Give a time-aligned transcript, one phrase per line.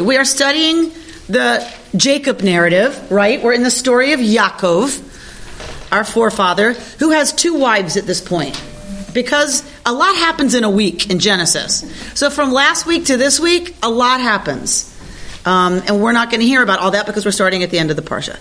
[0.00, 0.92] We are studying
[1.28, 3.42] the Jacob narrative, right?
[3.42, 8.60] We're in the story of Yaakov, our forefather, who has two wives at this point.
[9.12, 11.84] Because a lot happens in a week in Genesis.
[12.18, 14.89] So from last week to this week, a lot happens.
[15.44, 17.78] Um, and we're not going to hear about all that because we're starting at the
[17.78, 18.38] end of the parsha.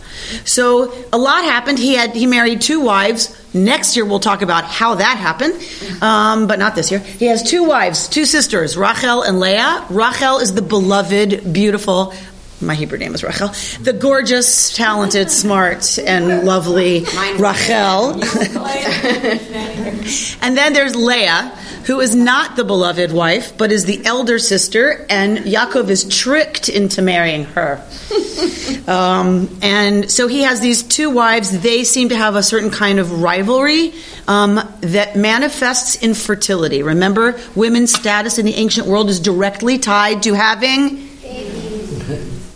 [0.48, 1.80] So a lot happened.
[1.80, 3.36] He had he married two wives.
[3.54, 5.54] Next year we'll talk about how that happened,
[6.04, 7.00] um, but not this year.
[7.00, 9.86] He has two wives, two sisters, Rachel and Leah.
[9.90, 12.14] Rachel is the beloved, beautiful.
[12.62, 17.06] My Hebrew name is Rachel, the gorgeous, talented, smart, and lovely
[17.38, 18.14] Rachel.
[20.42, 25.06] and then there's Leah, who is not the beloved wife, but is the elder sister,
[25.10, 27.82] and Yaakov is tricked into marrying her.
[28.90, 31.62] um, and so he has these two wives.
[31.62, 33.94] They seem to have a certain kind of rivalry
[34.28, 36.84] um, that manifests infertility.
[36.84, 41.09] Remember, women's status in the ancient world is directly tied to having.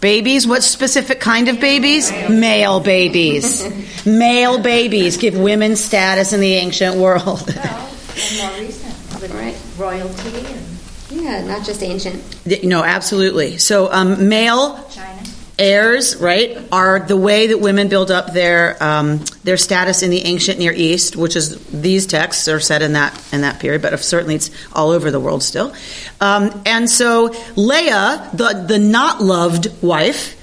[0.08, 2.12] Babies, what specific kind of babies?
[2.30, 3.64] Male babies.
[4.06, 7.24] Male babies give women status in the ancient world.
[7.56, 7.90] Well,
[8.38, 9.56] more recent, with Right.
[9.78, 12.22] royalty and Yeah, not just ancient.
[12.66, 13.58] no, absolutely.
[13.60, 15.23] So, um, male China.
[15.58, 20.24] Heirs, right, are the way that women build up their um, their status in the
[20.26, 23.98] ancient Near East, which is these texts are set in that in that period, but
[24.00, 25.74] certainly it's all over the world still.
[26.20, 30.36] Um, and so Leah, the the not loved wife,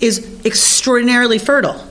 [0.00, 1.84] is extraordinarily fertile,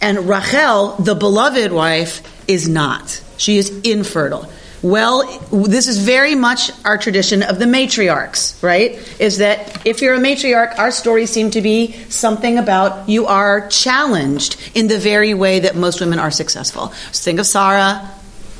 [0.00, 3.22] and Rachel, the beloved wife, is not.
[3.36, 4.50] She is infertile.
[4.86, 8.92] Well, this is very much our tradition of the matriarchs, right?
[9.18, 13.66] Is that if you're a matriarch, our stories seem to be something about you are
[13.66, 16.92] challenged in the very way that most women are successful.
[17.10, 18.08] So think of Sarah,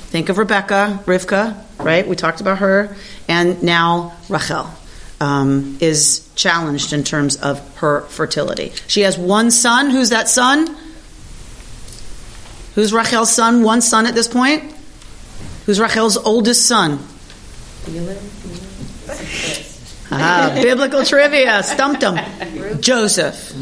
[0.07, 2.09] think of Rebecca, Rivka, right?
[2.09, 2.97] We talked about her,
[3.29, 4.67] and now Rachel
[5.21, 8.73] um, is challenged in terms of her fertility.
[8.89, 9.91] She has one son.
[9.91, 10.75] Who's that son?
[12.75, 13.63] Who's Rachel's son?
[13.63, 14.73] One son at this point?
[15.67, 17.01] Who's Rachel's oldest son?
[20.11, 21.63] Ah, biblical trivia.
[21.63, 22.81] Stumped him.
[22.81, 23.53] Joseph.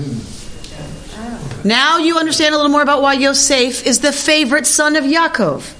[1.64, 5.72] Now you understand a little more about why Yosef is the favorite son of Yaakov.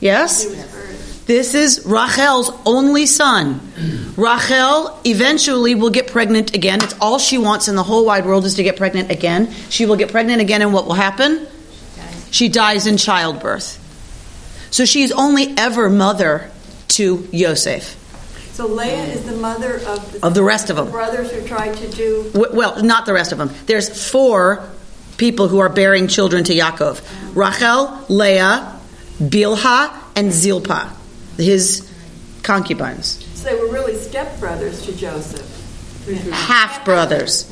[0.00, 0.46] Yes?
[1.26, 3.60] This is Rachel's only son.
[4.16, 6.84] Rachel eventually will get pregnant again.
[6.84, 9.50] It's all she wants in the whole wide world is to get pregnant again.
[9.70, 11.48] She will get pregnant again, and what will happen?
[12.30, 13.80] She dies in childbirth.
[14.74, 16.50] So she's only ever mother
[16.88, 17.94] to Yosef.
[18.54, 20.90] So Leah is the mother of the, Of the rest of them.
[20.90, 22.28] brothers who tried to do.
[22.32, 23.50] W- Well, not the rest of them.
[23.66, 24.68] There's four
[25.16, 27.00] people who are bearing children to Yaakov
[27.36, 28.76] Rachel, Leah,
[29.22, 30.90] Bilhah, and Zilpah,
[31.36, 31.88] his
[32.42, 33.24] concubines.
[33.36, 35.46] So they were really stepbrothers to Joseph.
[36.32, 37.48] half brothers.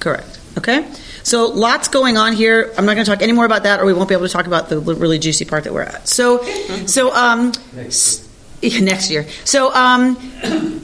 [0.00, 0.40] Correct.
[0.58, 0.84] Okay?
[1.24, 2.72] So lots going on here.
[2.78, 4.32] I'm not going to talk any more about that, or we won't be able to
[4.32, 6.06] talk about the really juicy part that we're at.
[6.06, 6.44] So,
[6.86, 8.28] so um, s-
[8.62, 9.26] yeah, next year.
[9.44, 10.16] So, um,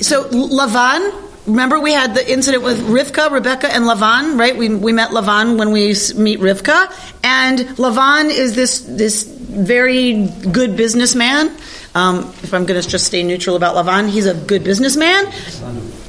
[0.01, 1.27] so Lavan.
[1.47, 4.57] Remember, we had the incident with Rivka, Rebecca, and Lavan, right?
[4.57, 5.87] We, we met Lavan when we
[6.23, 6.93] meet Rivka,
[7.25, 11.49] and Lavan is this this very good businessman.
[11.95, 15.25] Um, if I'm going to just stay neutral about Lavan, he's a good businessman,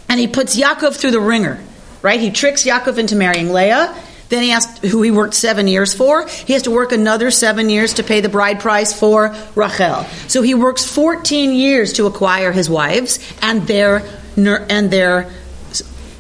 [0.10, 1.60] and he puts Yaakov through the wringer,
[2.02, 2.20] right?
[2.20, 3.96] He tricks Yaakov into marrying Leah.
[4.32, 6.26] Then he asked who he worked seven years for.
[6.26, 10.06] He has to work another seven years to pay the bride price for Rachel.
[10.30, 15.30] So he works 14 years to acquire his wives and their and their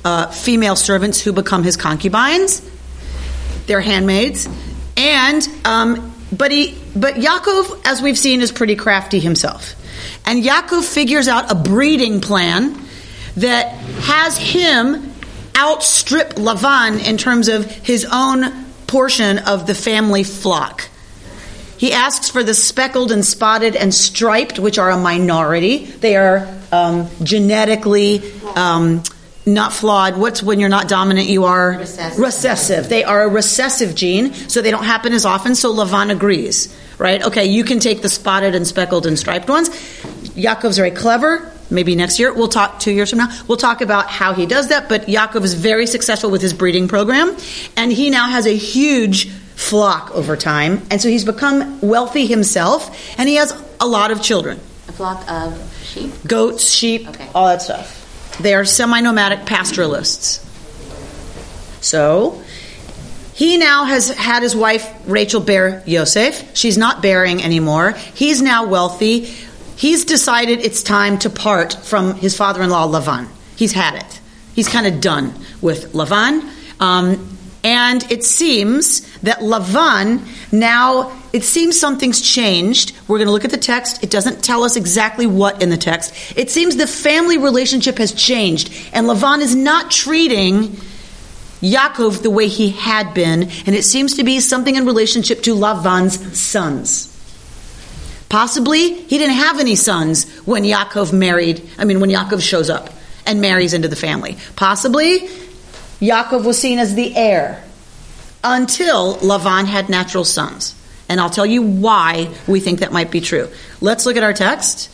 [0.03, 2.61] uh, female servants who become his concubines,
[3.67, 4.45] their handmaids,
[4.97, 9.75] and um, but he but Yaakov, as we've seen, is pretty crafty himself,
[10.25, 12.77] and Yaakov figures out a breeding plan
[13.37, 13.69] that
[14.01, 15.10] has him
[15.57, 20.87] outstrip Lavan in terms of his own portion of the family flock.
[21.77, 25.85] He asks for the speckled and spotted and striped, which are a minority.
[25.85, 28.21] They are um, genetically
[28.55, 29.01] um,
[29.47, 30.15] not flawed.
[30.17, 31.27] What's when you're not dominant?
[31.27, 32.19] You are Recessive.
[32.19, 32.89] recessive.
[32.89, 35.55] They are a recessive gene, so they don't happen as often.
[35.55, 37.23] So Lavan agrees, right?
[37.25, 39.69] Okay, you can take the spotted and speckled and striped ones.
[40.35, 41.51] Yaakov's very clever.
[41.71, 42.79] Maybe next year we'll talk.
[42.79, 44.89] Two years from now, we'll talk about how he does that.
[44.89, 47.35] But Yaakov is very successful with his breeding program,
[47.77, 52.95] and he now has a huge flock over time, and so he's become wealthy himself,
[53.19, 54.59] and he has a lot of children
[54.89, 56.11] A flock of sheep.
[56.27, 57.27] goats, sheep, Okay.
[57.35, 58.37] all that stuff.
[58.41, 60.39] They are semi nomadic pastoralists.
[61.81, 62.41] So,
[63.33, 66.55] he now has had his wife Rachel bear Yosef.
[66.55, 67.91] She's not bearing anymore.
[68.13, 69.33] He's now wealthy.
[69.81, 73.27] He's decided it's time to part from his father in law Lavan.
[73.55, 74.21] He's had it.
[74.53, 76.47] He's kind of done with Lavan.
[76.79, 82.95] Um, and it seems that Lavan now, it seems something's changed.
[83.07, 84.03] We're going to look at the text.
[84.03, 86.13] It doesn't tell us exactly what in the text.
[86.37, 90.77] It seems the family relationship has changed, and Lavan is not treating
[91.61, 95.55] Yaakov the way he had been, and it seems to be something in relationship to
[95.55, 97.10] Lavan's sons.
[98.31, 102.89] Possibly he didn't have any sons when Yaakov married, I mean, when Yaakov shows up
[103.25, 104.37] and marries into the family.
[104.55, 105.27] Possibly
[105.99, 107.61] Yaakov was seen as the heir
[108.41, 110.73] until Lavan had natural sons.
[111.09, 113.49] And I'll tell you why we think that might be true.
[113.81, 114.89] Let's look at our text.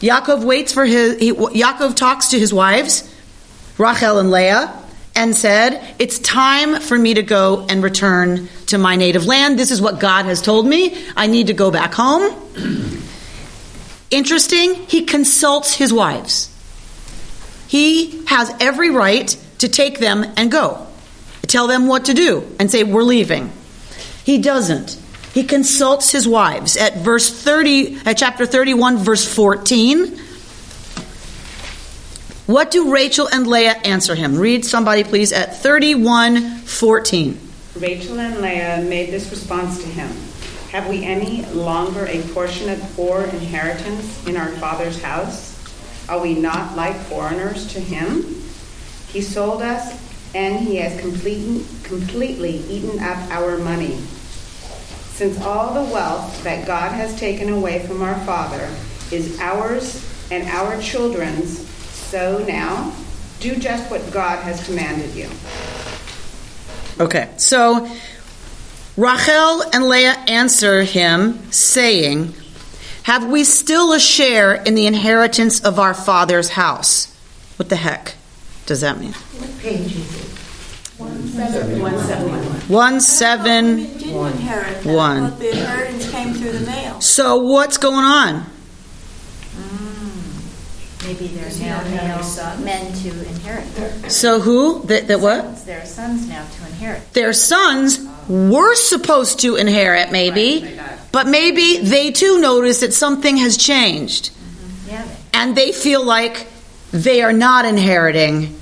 [0.00, 3.08] Yaakov waits for his, he, Yaakov talks to his wives,
[3.78, 4.76] Rachel and Leah,
[5.16, 9.58] and said, It's time for me to go and return to my native land.
[9.58, 10.96] This is what God has told me.
[11.16, 12.30] I need to go back home.
[14.10, 16.52] Interesting, he consults his wives.
[17.66, 19.26] He has every right
[19.58, 20.86] to take them and go,
[21.48, 23.50] tell them what to do, and say, We're leaving.
[24.24, 24.98] He doesn't.
[25.32, 26.76] He consults his wives.
[26.76, 30.18] At verse 30, at chapter 31, verse 14,
[32.46, 34.36] what do Rachel and Leah answer him?
[34.36, 37.40] Read somebody, please, at 31 14.
[37.76, 40.08] Rachel and Leah made this response to him
[40.70, 45.54] Have we any longer a portion of poor inheritance in our father's house?
[46.08, 48.22] Are we not like foreigners to him?
[49.08, 50.00] He sold us,
[50.32, 53.96] and he has complete, completely eaten up our money.
[55.16, 58.72] Since all the wealth that God has taken away from our father
[59.10, 61.66] is ours and our children's,
[62.16, 62.94] so now,
[63.40, 65.28] do just what God has commanded you.
[66.98, 67.86] Okay, so
[68.96, 72.32] Rachel and Leah answer him, saying,
[73.02, 77.14] Have we still a share in the inheritance of our father's house?
[77.58, 78.14] What the heck
[78.64, 79.12] does that mean?
[79.12, 80.26] What page is it?
[80.98, 81.92] One seven one.
[82.68, 83.76] One seven.
[83.76, 84.86] Didn't inherit that.
[84.86, 85.38] one.
[85.38, 86.98] The inheritance came through the mail.
[87.02, 88.55] So what's going on?
[91.04, 94.10] Maybe there's now male men to inherit.
[94.10, 94.82] So who?
[94.86, 95.64] That, that what?
[95.66, 97.12] Their sons now to inherit.
[97.12, 100.78] Their sons were supposed to inherit, maybe,
[101.12, 104.30] but maybe they too notice that something has changed.
[104.30, 104.90] Mm-hmm.
[104.90, 105.08] Yeah.
[105.34, 106.46] and they feel like
[106.92, 108.58] they are not inheriting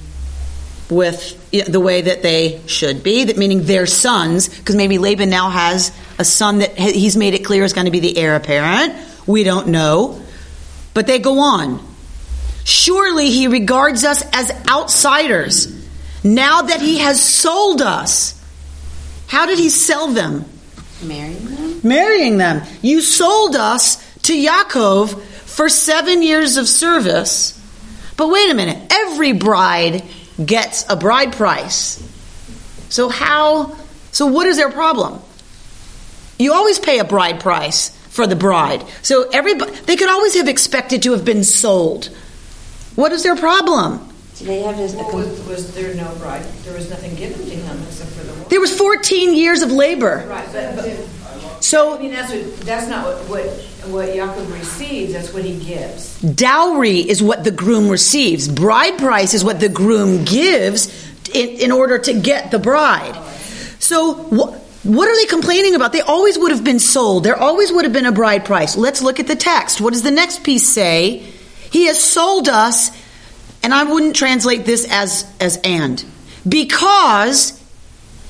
[0.91, 5.49] with the way that they should be that meaning their sons because maybe laban now
[5.49, 8.95] has a son that he's made it clear is going to be the heir apparent
[9.27, 10.21] we don't know
[10.93, 11.81] but they go on
[12.65, 15.69] surely he regards us as outsiders
[16.25, 18.41] now that he has sold us
[19.27, 20.45] how did he sell them
[21.03, 21.81] Marrying them?
[21.83, 22.63] marrying them.
[22.83, 27.61] You sold us to Yaakov for seven years of service.
[28.17, 30.03] But wait a minute, every bride
[30.45, 32.03] gets a bride price.
[32.89, 33.77] So how,
[34.13, 35.21] so what is their problem?
[36.39, 38.85] You always pay a bride price for the bride.
[39.03, 42.09] So everybody, they could always have expected to have been sold.
[42.97, 44.09] What is their problem?
[44.37, 44.95] Do they have this?
[44.95, 46.43] Well, was, was there no bride?
[46.65, 48.49] There was nothing given to him except for the woman.
[48.49, 50.25] There was 14 years of labor.
[50.29, 53.47] Right, but, but I So mean that's what that's not what what,
[53.91, 55.13] what Yaakov receives.
[55.13, 56.21] That's what he gives.
[56.21, 58.49] Dowry is what the groom receives.
[58.49, 60.89] Bride price is what the groom gives
[61.33, 63.15] in, in order to get the bride.
[63.79, 65.93] So wh- what are they complaining about?
[65.93, 67.25] They always would have been sold.
[67.25, 68.77] There always would have been a bride price.
[68.77, 69.81] Let's look at the text.
[69.81, 71.25] What does the next piece say?
[71.75, 72.93] He has sold us,
[73.65, 76.05] and I wouldn't translate this as as and
[76.49, 77.61] because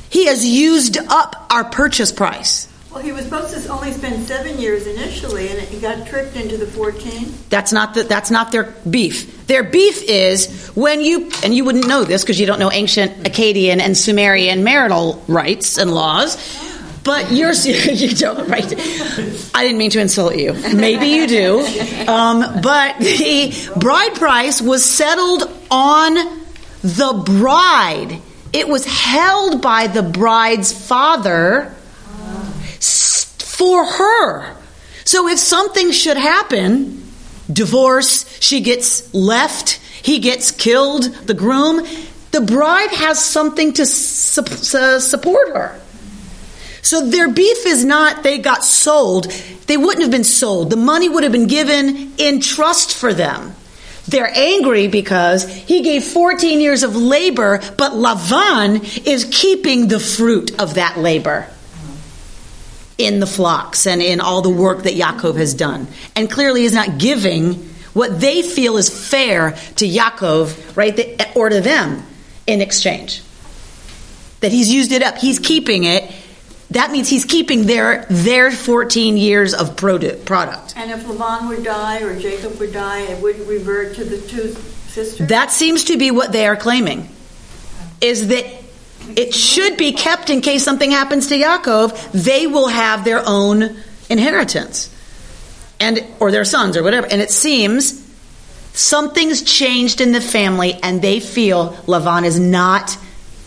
[0.09, 2.69] he has used up our purchase price.
[2.91, 6.57] Well, he was supposed to only spend seven years initially, and he got tricked into
[6.57, 7.35] the 14.
[7.51, 9.47] That's not the, that's not their beef.
[9.47, 13.25] Their beef is when you and you wouldn't know this because you don't know ancient
[13.25, 16.39] Akkadian and Sumerian marital rights and laws.
[16.39, 16.74] Oh.
[17.05, 18.65] But you're you don't right.
[19.55, 20.55] I didn't mean to insult you.
[20.55, 21.61] Maybe you do.
[22.09, 26.15] Um, but the bride price was settled on
[26.83, 28.21] the bride.
[28.53, 31.75] It was held by the bride's father
[32.81, 34.57] for her.
[35.05, 37.03] So if something should happen,
[37.53, 41.87] divorce, she gets left, he gets killed, the groom,
[42.31, 45.81] the bride has something to su- su- support her.
[46.85, 49.25] So their beef is not they got sold.
[49.67, 50.69] They wouldn't have been sold.
[50.69, 53.55] The money would have been given in trust for them.
[54.07, 60.61] They're angry because he gave 14 years of labor, but Lavan is keeping the fruit
[60.61, 61.49] of that labor
[62.99, 65.87] in the flocks and in all the work that Yaakov has done.
[66.14, 67.55] And clearly is not giving
[67.95, 72.05] what they feel is fair to Yaakov, right, or to them
[72.47, 73.23] in exchange.
[74.41, 76.12] That he's used it up, he's keeping it.
[76.75, 80.75] That means he's keeping their their 14 years of product.
[80.76, 84.54] And if Laban would die or Jacob would die, it would revert to the two
[84.88, 85.28] sisters?
[85.28, 87.09] That seems to be what they are claiming.
[88.00, 88.45] Is that
[89.16, 93.76] it should be kept in case something happens to Yaakov, they will have their own
[94.11, 94.90] inheritance.
[95.78, 97.07] And or their sons or whatever.
[97.07, 98.04] And it seems
[98.73, 102.99] something's changed in the family and they feel Lavan is not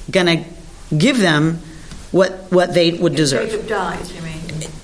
[0.10, 1.62] going to give them
[2.12, 3.50] what what they would deserve.
[3.50, 4.38] Jacob dies, you mean?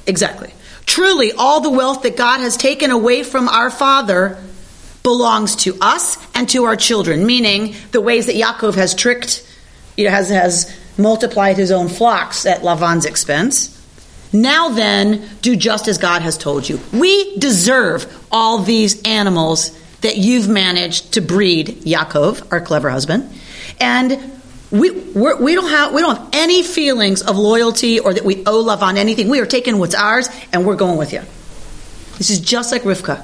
[0.06, 0.54] Exactly.
[0.86, 4.38] Truly, all the wealth that God has taken away from our father
[5.02, 9.48] belongs to us and to our children, meaning the ways that Yaakov has tricked,
[9.98, 13.70] you know, has, has multiplied his own flocks at Lavan's expense.
[14.32, 16.80] Now then, do just as God has told you.
[16.92, 23.32] We deserve all these animals that you've managed to breed, Yaakov, our clever husband.
[23.80, 24.42] And
[24.74, 28.44] we, we're, we don't have we don't have any feelings of loyalty or that we
[28.46, 29.30] owe love on anything.
[29.30, 31.22] We are taking what's ours and we're going with you.
[32.18, 33.24] This is just like Rivka,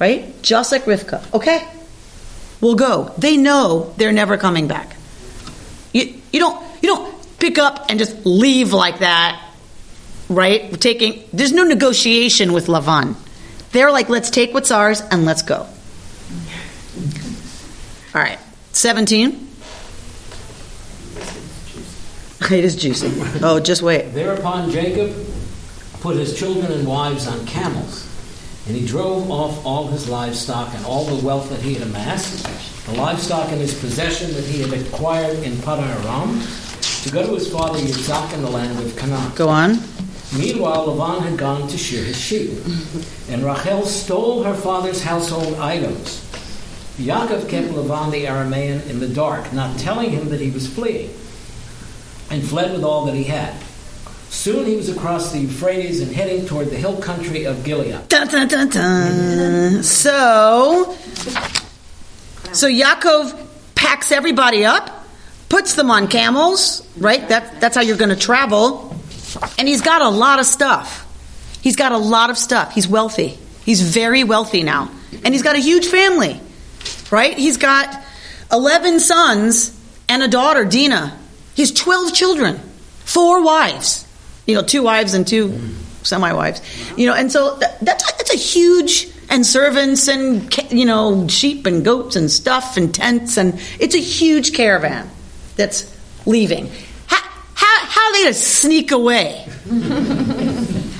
[0.00, 0.42] right?
[0.42, 1.34] Just like Rivka.
[1.34, 1.68] Okay,
[2.62, 3.12] we'll go.
[3.18, 4.96] They know they're never coming back.
[5.92, 9.46] You you don't you don't pick up and just leave like that,
[10.30, 10.80] right?
[10.80, 13.14] Taking there's no negotiation with Lavan.
[13.72, 15.66] They're like, let's take what's ours and let's go.
[18.14, 18.38] All right,
[18.72, 19.51] seventeen.
[22.50, 23.12] It is juicy.
[23.42, 24.12] Oh, just wait.
[24.14, 25.14] Thereupon Jacob
[26.00, 28.08] put his children and wives on camels,
[28.66, 32.44] and he drove off all his livestock and all the wealth that he had amassed,
[32.86, 36.40] the livestock in his possession that he had acquired in Paddan Aram,
[37.02, 39.32] to go to his father Yitzhak in the land of Canaan.
[39.36, 39.78] Go on.
[40.36, 42.50] Meanwhile, Lavan had gone to shear his sheep,
[43.28, 46.24] and Rachel stole her father's household items.
[46.98, 51.10] Yaakov kept Lavan the Aramean in the dark, not telling him that he was fleeing,
[52.32, 53.54] and fled with all that he had.
[54.30, 58.08] Soon he was across the Euphrates and heading toward the hill country of Gilead.
[58.08, 59.82] Dun, dun, dun, dun.
[59.82, 60.96] So,
[62.52, 63.38] so Yaakov
[63.74, 65.04] packs everybody up,
[65.50, 67.28] puts them on camels, right?
[67.28, 68.96] That, that's how you're going to travel.
[69.58, 71.06] And he's got a lot of stuff.
[71.60, 72.72] He's got a lot of stuff.
[72.72, 73.38] He's wealthy.
[73.64, 74.90] He's very wealthy now.
[75.24, 76.40] And he's got a huge family,
[77.10, 77.36] right?
[77.36, 78.02] He's got
[78.50, 80.64] 11 sons and a daughter,
[81.54, 81.56] Dinah.
[81.56, 82.60] He's 12 children,
[83.04, 84.06] four wives,
[84.46, 85.58] you know, two wives and two
[86.02, 86.60] semi wives,
[86.96, 91.26] you know, and so that, that's, a, that's a huge, and servants and, you know,
[91.26, 95.10] sheep and goats and stuff and tents, and it's a huge caravan
[95.56, 95.90] that's
[96.26, 96.70] leaving.
[97.06, 97.16] How,
[97.54, 99.46] how, how are they to sneak away?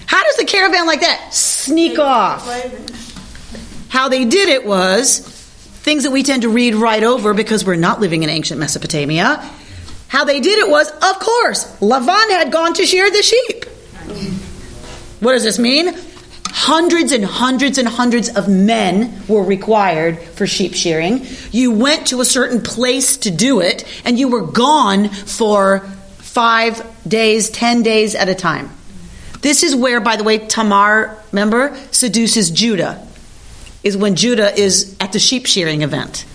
[0.06, 2.46] how does a caravan like that sneak off?
[3.90, 5.18] How they did it was
[5.82, 9.46] things that we tend to read right over because we're not living in ancient Mesopotamia.
[10.12, 13.64] How they did it was, of course, Lavan had gone to shear the sheep.
[15.20, 15.94] What does this mean?
[16.48, 21.24] Hundreds and hundreds and hundreds of men were required for sheep shearing.
[21.50, 25.80] You went to a certain place to do it, and you were gone for
[26.18, 28.68] five days, ten days at a time.
[29.40, 33.02] This is where, by the way, Tamar, remember, seduces Judah,
[33.82, 36.26] is when Judah is at the sheep shearing event.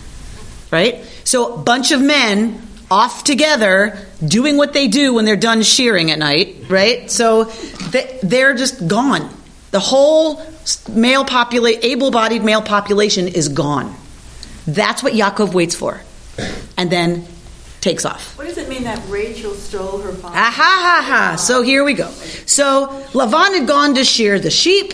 [0.72, 1.06] Right?
[1.26, 6.12] So, a bunch of men off together doing what they do when they're done shearing
[6.12, 7.12] at night, right?
[7.12, 7.46] So
[7.92, 9.30] they, they're just gone.
[9.72, 10.42] The whole
[10.90, 13.94] male population, able-bodied male population is gone.
[14.66, 16.02] That's what Yaakov waits for,
[16.78, 17.26] and then
[17.82, 18.38] takes off.
[18.38, 20.36] What does it mean that Rachel stole her father?
[20.38, 21.36] Ah ha ha ha.
[21.36, 22.10] So here we go.
[22.46, 24.94] So Lavan had gone to shear the sheep.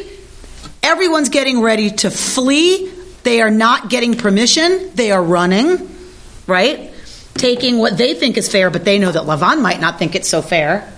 [0.83, 2.91] Everyone's getting ready to flee.
[3.23, 4.91] They are not getting permission.
[4.95, 5.95] They are running,
[6.45, 6.92] right?
[7.35, 10.29] Taking what they think is fair, but they know that Lavan might not think it's
[10.29, 10.91] so fair.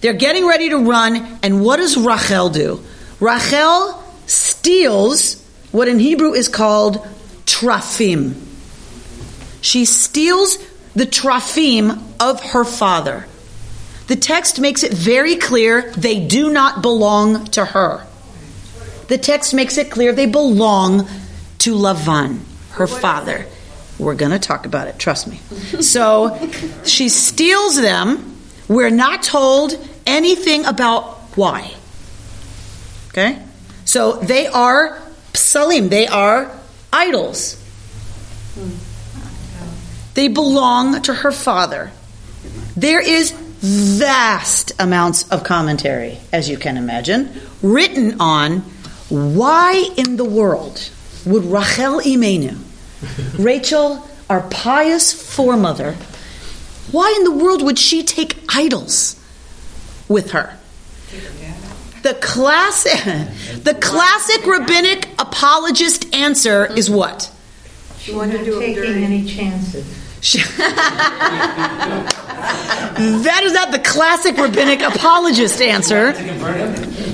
[0.00, 2.80] They're getting ready to run, and what does Rachel do?
[3.20, 5.42] Rachel steals
[5.72, 7.06] what in Hebrew is called
[7.44, 8.34] trafim.
[9.60, 10.58] She steals
[10.94, 13.26] the trafim of her father.
[14.06, 18.06] The text makes it very clear they do not belong to her.
[19.08, 21.08] The text makes it clear they belong
[21.58, 23.46] to Lavan, her father.
[23.98, 25.38] We're going to talk about it, trust me.
[25.80, 26.38] So
[26.84, 28.36] she steals them.
[28.68, 29.74] We're not told
[30.06, 31.04] anything about
[31.36, 31.72] why.
[33.08, 33.42] Okay?
[33.84, 35.00] So they are
[35.32, 36.50] psalim, they are
[36.92, 37.62] idols.
[40.14, 41.92] They belong to her father.
[42.76, 47.30] There is vast amounts of commentary, as you can imagine,
[47.62, 48.58] written on
[49.08, 50.90] why in the world
[51.24, 52.58] would Rachel Imenu,
[53.38, 55.94] Rachel, our pious foremother,
[56.92, 59.16] why in the world would she take idols
[60.08, 60.56] with her?
[62.02, 63.02] The classic,
[63.64, 67.32] the classic rabbinic apologist answer is what?
[67.98, 69.04] She wanted to do it Taking during.
[69.04, 69.84] any chances.
[72.96, 76.14] That is not the classic rabbinic apologist answer.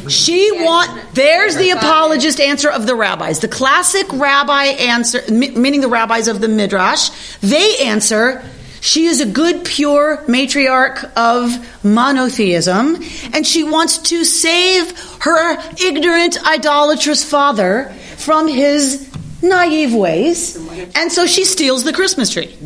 [0.09, 3.40] She want there's the apologist answer of the rabbis.
[3.40, 8.44] The classic rabbi answer, meaning the rabbis of the midrash, they answer.
[8.80, 12.99] She is a good, pure matriarch of monotheism,
[13.32, 14.90] and she wants to save
[15.23, 19.09] her ignorant, idolatrous father from his
[19.42, 20.56] naive ways,
[20.94, 22.56] and so she steals the Christmas tree.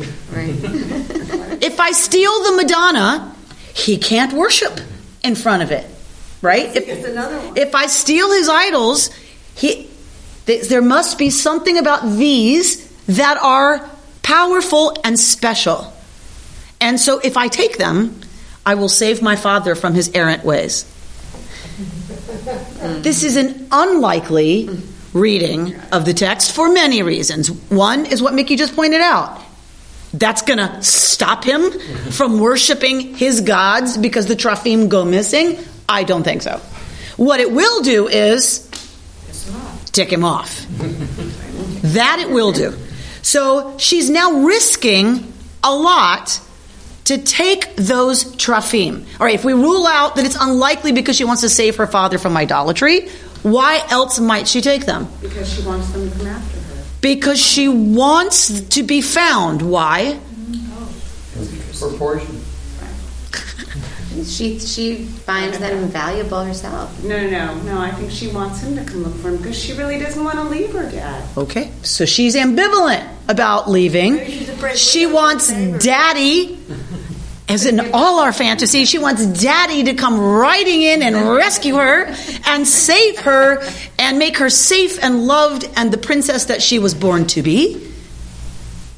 [1.59, 3.35] If I steal the Madonna,
[3.73, 4.79] he can't worship
[5.23, 5.85] in front of it,
[6.41, 6.75] right?
[6.75, 9.09] If, if I steal his idols,
[9.55, 9.89] he
[10.45, 13.89] th- there must be something about these that are
[14.21, 15.93] powerful and special.
[16.79, 18.21] And so if I take them,
[18.65, 20.85] I will save my father from his errant ways.
[23.01, 24.69] This is an unlikely
[25.19, 27.49] reading of the text for many reasons.
[27.69, 29.41] One is what Mickey just pointed out.
[30.13, 31.71] That's going to stop him
[32.11, 35.59] from worshiping his gods because the Trafim go missing?
[35.89, 36.61] I don't think so.
[37.17, 38.69] What it will do is
[39.91, 40.65] tick him off.
[41.81, 42.73] that it will do.
[43.21, 45.33] So she's now risking
[45.63, 46.39] a lot
[47.05, 49.05] to take those trafim.
[49.19, 51.87] All right, if we rule out that it's unlikely because she wants to save her
[51.87, 53.07] father from idolatry,
[53.53, 55.07] why else might she take them?
[55.21, 56.83] Because she wants them to come after her.
[57.01, 59.61] Because she wants to be found.
[59.61, 60.19] Why?
[61.79, 62.41] Proportion.
[64.25, 67.03] She she finds them valuable herself.
[67.03, 67.79] No, no, no, no.
[67.79, 70.37] I think she wants him to come look for him because she really doesn't want
[70.37, 71.23] to leave her dad.
[71.37, 74.15] Okay, so she's ambivalent about leaving.
[74.15, 75.77] Maybe she's afraid She wants won't her.
[75.79, 76.56] daddy,
[77.49, 82.13] as in all our fantasies, she wants daddy to come riding in and rescue her
[82.45, 83.63] and save her
[83.97, 87.91] and make her safe and loved and the princess that she was born to be.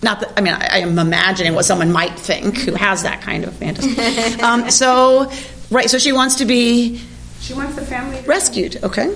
[0.01, 3.21] Not that, I mean, I, I am imagining what someone might think who has that
[3.21, 3.95] kind of fantasy.
[4.43, 5.31] Um, so,
[5.69, 7.01] right, so she wants to be
[7.41, 9.13] She wants the family to rescued, okay?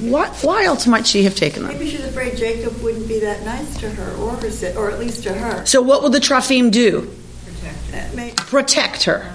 [0.00, 1.72] Why, why else might she have taken them?
[1.74, 5.22] Maybe she's afraid Jacob wouldn't be that nice to her, or her, or at least
[5.24, 5.64] to her.
[5.66, 7.14] So, what will the Trafim do?
[8.36, 9.30] Protect her.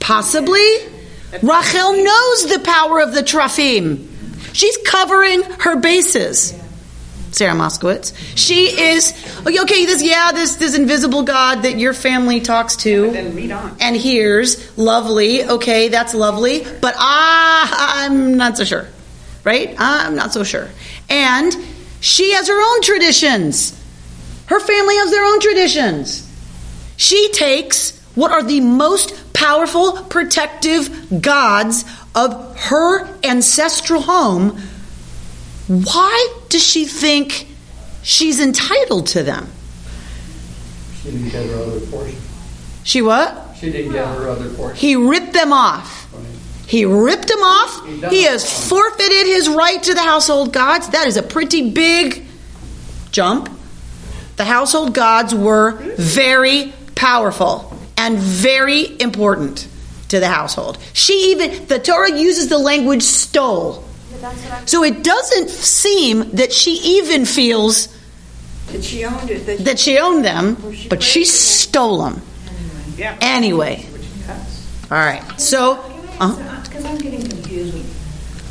[0.00, 0.66] Possibly.
[1.42, 4.08] Rachel knows the power of the Trafim.
[4.52, 6.54] She's covering her bases.
[7.32, 8.14] Sarah Moskowitz.
[8.36, 9.12] She is
[9.44, 9.86] okay.
[9.86, 13.10] This yeah, this this invisible God that your family talks to
[13.80, 14.78] and hears.
[14.78, 15.44] Lovely.
[15.44, 16.64] Okay, that's lovely.
[16.80, 18.86] But ah, I'm not so sure.
[19.42, 19.74] Right?
[19.78, 20.68] I'm not so sure.
[21.10, 21.52] And
[22.00, 23.80] she has her own traditions.
[24.46, 26.23] Her family has their own traditions.
[27.04, 34.58] She takes what are the most powerful protective gods of her ancestral home.
[35.68, 37.46] Why does she think
[38.02, 39.48] she's entitled to them?
[41.02, 42.16] She didn't get her other portion.
[42.84, 43.54] She what?
[43.60, 44.78] She didn't get her other portion.
[44.78, 46.08] He ripped them off.
[46.66, 47.86] He ripped them off.
[48.08, 50.88] He has forfeited his right to the household gods.
[50.88, 52.24] That is a pretty big
[53.10, 53.50] jump.
[54.36, 59.68] The household gods were very powerful and very important
[60.08, 60.78] to the household.
[60.92, 63.84] She even, the Torah uses the language stole.
[64.66, 67.88] So it doesn't seem that she even feels
[68.72, 69.44] that she owned it.
[69.46, 70.56] That, that she owned them,
[70.88, 72.22] but she stole them
[72.96, 73.16] Yeah.
[73.20, 73.86] anyway.
[74.90, 75.22] All right.
[75.40, 75.76] So,
[76.12, 77.76] Because I'm getting confused.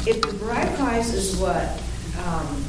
[0.07, 1.81] If the bride price is what,
[2.25, 2.63] um,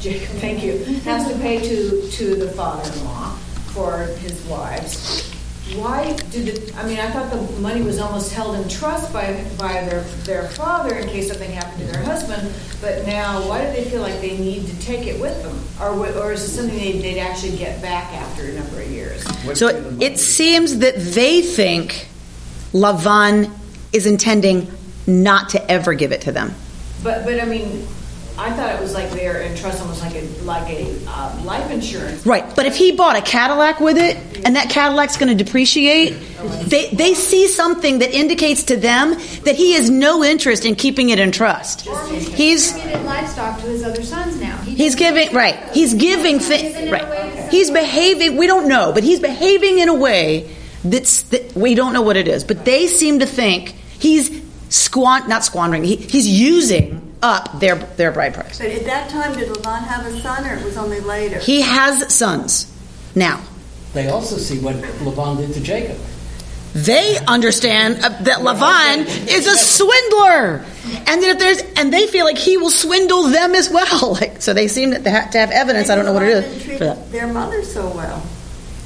[0.00, 3.36] Jacob, thank you, has to pay to, to the father-in-law
[3.72, 5.30] for his wives,
[5.74, 9.44] why did the, I mean, I thought the money was almost held in trust by,
[9.58, 13.72] by their, their father in case something happened to their husband, but now why do
[13.72, 15.58] they feel like they need to take it with them?
[15.80, 19.22] Or, or is it something they, they'd actually get back after a number of years?
[19.58, 19.68] so
[20.00, 22.08] it seems that they think
[22.72, 23.50] Lavan
[23.92, 24.70] is intending
[25.06, 26.54] not to ever give it to them.
[27.02, 27.86] But, but I mean,
[28.38, 31.70] I thought it was like they're in trust, almost like a, like a um, life
[31.70, 32.24] insurance.
[32.26, 36.16] Right, but if he bought a Cadillac with it, and that Cadillac's going to depreciate,
[36.64, 39.10] they, they see something that indicates to them
[39.44, 41.82] that he has no interest in keeping it in trust.
[41.82, 44.56] He's distributed livestock to his other sons now.
[44.58, 45.56] He's giving right.
[45.72, 47.48] He's giving thi- right.
[47.50, 48.36] He's behaving.
[48.36, 52.16] We don't know, but he's behaving in a way that's that we don't know what
[52.16, 52.44] it is.
[52.44, 54.30] But they seem to think he's
[54.70, 55.84] squan not squandering.
[55.84, 58.58] He, he's using up their their bride price.
[58.58, 61.38] But at that time, did Laban have a son, or it was only later?
[61.38, 62.66] He has sons
[63.14, 63.40] now.
[63.94, 65.98] They also see what Laban did to Jacob.
[66.74, 70.64] They understand uh, that Lavan is a swindler,
[71.06, 74.14] and that if there's and they feel like he will swindle them as well.
[74.20, 75.90] Like so, they seem to have, to have evidence.
[75.90, 76.44] I don't know what it is.
[76.44, 77.12] Laban is treated for that.
[77.12, 78.22] Their mother so well.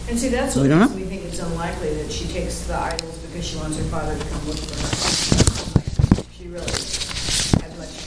[0.09, 0.97] And see, that's We what don't makes know.
[0.99, 4.25] me think it's unlikely that she takes the idols because she wants her father to
[4.31, 6.23] come look for her.
[6.37, 8.06] She really had much respect for him.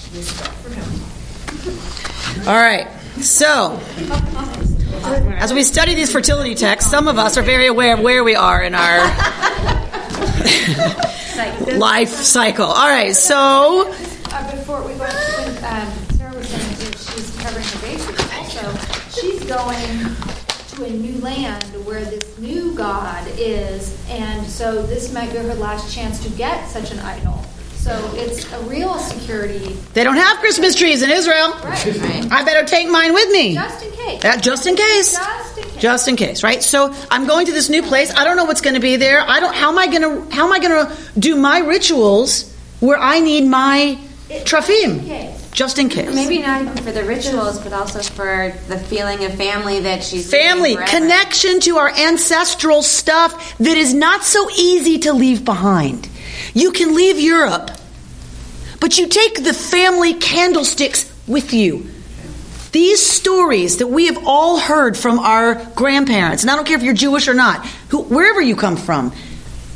[2.48, 2.88] All right,
[3.22, 3.80] so
[5.38, 8.36] as we study these fertility texts, some of us are very aware of where we
[8.36, 9.06] are in our
[11.78, 12.66] life cycle.
[12.66, 13.94] All right, so
[14.32, 18.66] Uh, before we go, when um, Sarah was saying that she's covering her bases, also,
[19.12, 20.16] she's going
[20.70, 25.54] to a new land where this new God is, and so this might be her
[25.56, 27.39] last chance to get such an idol.
[27.80, 31.52] So it's a real security, they don't have Christmas trees in Israel.
[31.64, 32.32] right?
[32.32, 33.56] I better take mine with me.
[33.56, 34.22] Just in case.
[34.22, 35.16] That just in case.
[35.16, 35.82] Just in case.
[35.82, 36.62] Just in case, right?
[36.62, 38.14] So I'm going to this new place.
[38.14, 39.22] I don't know what's going to be there.
[39.22, 39.56] I don't.
[39.56, 40.36] How am I going to?
[40.36, 43.98] How am I going to do my rituals where I need my
[44.30, 45.06] trafim?
[45.06, 45.50] case.
[45.52, 46.14] Just in case.
[46.14, 50.30] Maybe not even for the rituals, but also for the feeling of family that she's
[50.30, 56.09] Family connection to our ancestral stuff that is not so easy to leave behind.
[56.54, 57.72] You can leave Europe,
[58.80, 61.90] but you take the family candlesticks with you.
[62.72, 66.84] These stories that we have all heard from our grandparents, and I don't care if
[66.84, 69.12] you're Jewish or not, who, wherever you come from,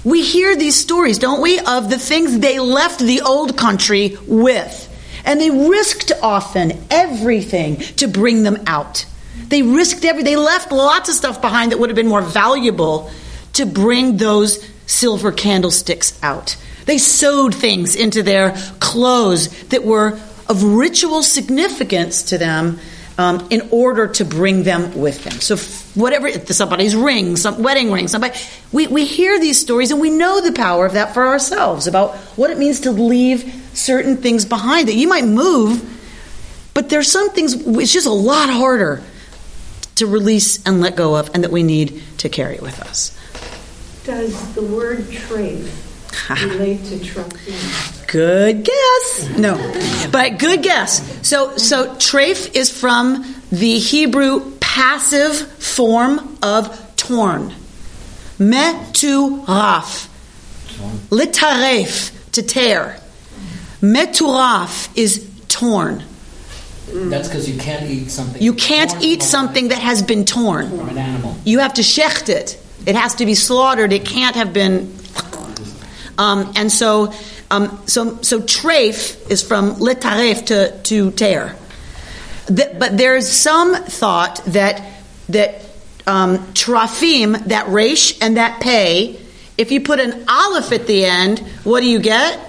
[0.03, 4.89] we hear these stories, don't we, of the things they left the old country with.
[5.25, 9.05] And they risked often everything to bring them out.
[9.47, 13.09] They risked every, they left lots of stuff behind that would have been more valuable
[13.53, 16.57] to bring those silver candlesticks out.
[16.85, 22.79] They sewed things into their clothes that were of ritual significance to them
[23.17, 25.33] um, in order to bring them with them.
[25.33, 25.57] So,
[25.99, 28.37] whatever, somebody's ring, some wedding ring, somebody,
[28.71, 32.15] we, we hear these stories and we know the power of that for ourselves about
[32.35, 35.89] what it means to leave certain things behind that you might move,
[36.73, 39.03] but there's some things, it's just a lot harder
[39.95, 43.17] to release and let go of and that we need to carry with us.
[44.03, 45.69] Does the word treif
[46.29, 48.07] relate to trafim?
[48.07, 49.37] Good guess.
[49.37, 49.55] No,
[50.11, 51.27] but good guess.
[51.27, 57.53] So, so treif is from the Hebrew passive form of torn.
[58.39, 60.09] Meturaf.
[61.09, 62.99] Litaref, to tear.
[63.81, 66.03] Meturaf is torn.
[66.93, 68.41] That's because you can't eat something.
[68.41, 70.69] You can't eat something that has been torn.
[70.69, 71.37] from an animal.
[71.45, 72.59] You have to shecht it.
[72.85, 73.93] It has to be slaughtered.
[73.93, 74.93] It can't have been.
[76.17, 77.13] Um, and so,
[77.49, 81.55] um, so, so treif is from letaref to to tear.
[82.47, 84.83] Th- but there's some thought that
[85.29, 85.65] that
[86.05, 89.19] um, trafim, that resh and that pay,
[89.57, 92.39] if you put an aleph at the end, what do you get?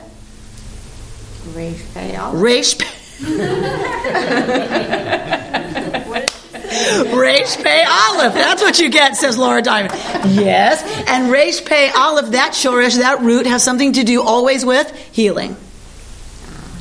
[1.54, 2.34] Resh pay all.
[2.34, 2.76] Resh.
[6.74, 8.34] Resh Pei Aleph.
[8.34, 9.94] That's what you get, says Laura Diamond.
[10.34, 10.82] Yes.
[11.08, 15.56] And Resh Pei Aleph, that shorish, that root, has something to do always with healing.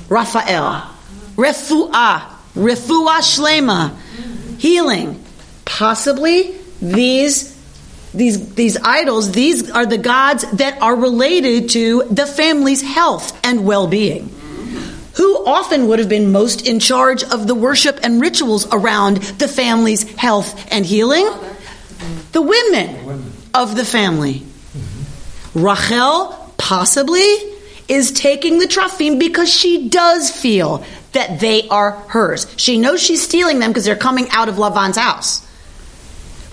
[0.10, 0.90] Raphael.
[1.36, 2.22] Refu'ah.
[2.56, 3.98] Refu'ah Shlema.
[4.60, 5.24] Healing.
[5.66, 7.52] Possibly these
[8.14, 13.66] these these idols, these are the gods that are related to the family's health and
[13.66, 14.30] well-being.
[15.15, 19.47] Who often would have been most in charge of the worship and rituals around the
[19.47, 21.30] family's health and healing?
[22.32, 24.43] The women of the family.
[25.54, 27.28] Rachel possibly
[27.88, 32.47] is taking the trafim because she does feel that they are hers.
[32.58, 35.45] She knows she's stealing them because they're coming out of Lavan's house.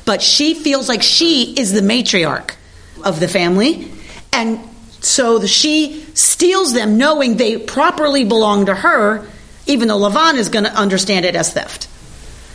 [0.04, 2.56] But she feels like she is the matriarch
[3.04, 3.90] of the family.
[4.32, 4.60] And
[5.00, 9.26] so the, she steals them knowing they properly belong to her,
[9.66, 11.88] even though Lavan is going to understand it as theft.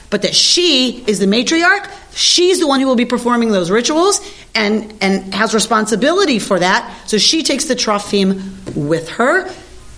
[0.10, 4.22] But that she is the matriarch, she's the one who will be performing those rituals
[4.54, 6.96] and, and has responsibility for that.
[7.08, 9.52] So she takes the trafim with her.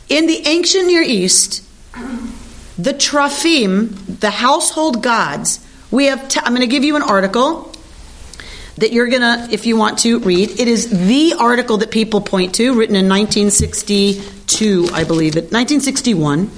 [0.09, 1.63] In the ancient Near East,
[2.77, 5.59] the trafim, the household gods,
[5.91, 6.27] we have.
[6.29, 7.66] T- I'm going to give you an article
[8.77, 10.51] that you're going to, if you want to read.
[10.59, 16.49] It is the article that people point to, written in 1962, I believe it, 1961.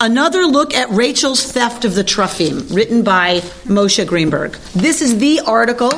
[0.00, 4.52] Another look at Rachel's theft of the trafim, written by Moshe Greenberg.
[4.74, 5.92] This is the article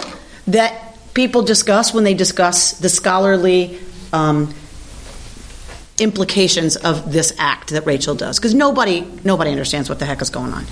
[0.49, 3.79] that people discuss when they discuss the scholarly
[4.13, 4.53] um,
[5.99, 10.31] implications of this act that Rachel does because nobody nobody understands what the heck is
[10.31, 10.67] going on.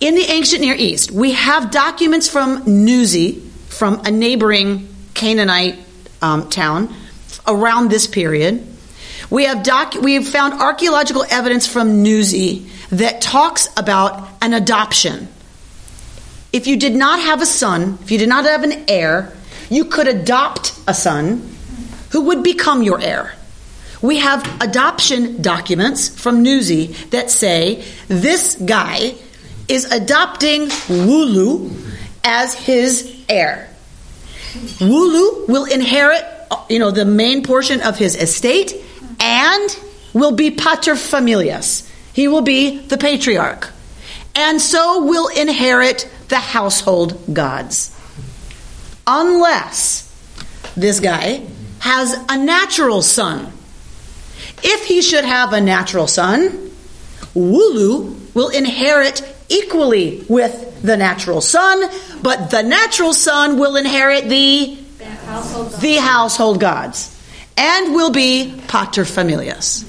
[0.00, 3.47] In the ancient Near East, we have documents from Nuzi,
[3.78, 5.78] from a neighboring Canaanite
[6.20, 6.92] um, town,
[7.46, 8.66] around this period.
[9.30, 9.64] We have
[10.02, 15.28] we have found archaeological evidence from Nuzi that talks about an adoption.
[16.52, 19.32] If you did not have a son, if you did not have an heir,
[19.70, 21.48] you could adopt a son
[22.10, 23.34] who would become your heir.
[24.02, 29.14] We have adoption documents from Nuzi that say this guy
[29.68, 31.70] is adopting Wulu
[32.24, 33.67] as his heir.
[34.80, 36.24] Wulu will inherit,
[36.68, 38.74] you know, the main portion of his estate
[39.20, 39.78] and
[40.12, 41.88] will be pater familias.
[42.12, 43.70] He will be the patriarch.
[44.34, 47.94] And so will inherit the household gods.
[49.06, 50.04] Unless
[50.76, 51.42] this guy
[51.80, 53.52] has a natural son.
[54.62, 56.70] If he should have a natural son,
[57.34, 61.82] Wulu will inherit equally with the natural son,
[62.22, 64.76] but the natural son will inherit the
[65.26, 67.14] household the household gods
[67.56, 69.84] and will be pater familias.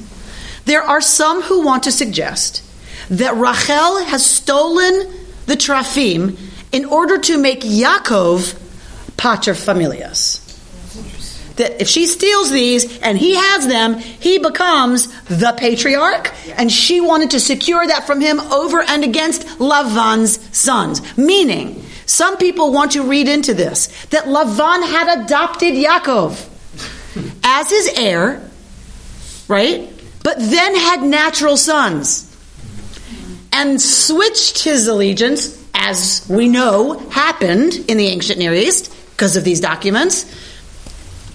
[0.65, 2.63] There are some who want to suggest
[3.09, 5.11] that Rachel has stolen
[5.45, 6.37] the trafim
[6.71, 8.55] in order to make Yaakov
[9.17, 10.48] pater familias.
[11.59, 17.01] That if she steals these and he has them, he becomes the patriarch, and she
[17.01, 21.01] wanted to secure that from him over and against Lavan's sons.
[21.17, 26.47] Meaning, some people want to read into this that Lavan had adopted Yaakov
[27.43, 28.49] as his heir,
[29.49, 29.91] right?
[30.23, 32.25] But then had natural sons
[33.51, 39.43] and switched his allegiance, as we know happened in the ancient Near East because of
[39.43, 40.25] these documents,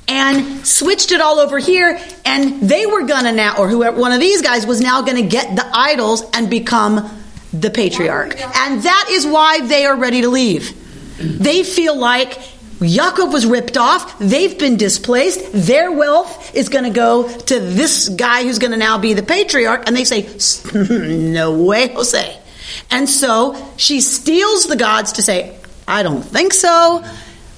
[0.09, 1.99] and switched it all over here.
[2.25, 5.57] And they were gonna now, or whoever, one of these guys was now gonna get
[5.57, 7.11] the idols and become
[7.53, 8.41] the patriarch.
[8.41, 10.81] And that is why they are ready to leave.
[11.19, 12.39] They feel like
[12.81, 14.19] Yaakov was ripped off.
[14.19, 15.53] They've been displaced.
[15.53, 19.23] Their wealth is going to go to this guy who's going to now be the
[19.23, 19.87] patriarch.
[19.87, 20.29] And they say,
[20.75, 22.37] no way, Jose.
[22.91, 27.05] And so she steals the gods to say, I don't think so.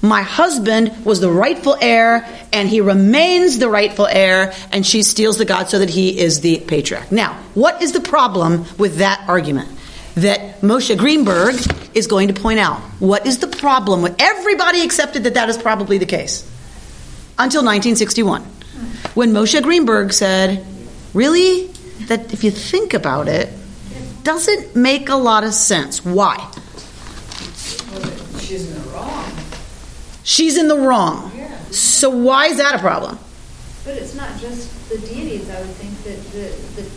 [0.07, 5.37] My husband was the rightful heir, and he remains the rightful heir, and she steals
[5.37, 7.11] the god so that he is the patriarch.
[7.11, 9.69] Now, what is the problem with that argument?
[10.15, 11.57] That Moshe Greenberg
[11.95, 12.79] is going to point out.
[13.01, 16.43] What is the problem everybody accepted that that is probably the case
[17.39, 18.43] until 1961
[19.15, 20.65] when Moshe Greenberg said,
[21.15, 21.67] "Really?
[22.07, 23.49] That if you think about it,
[24.23, 26.05] doesn't make a lot of sense.
[26.05, 26.37] Why?
[28.41, 29.26] She's in the wrong.
[30.27, 31.31] She's in the wrong.
[31.71, 33.17] So why is that a problem?
[33.85, 36.91] But it's not just the deities, I would think, that the, the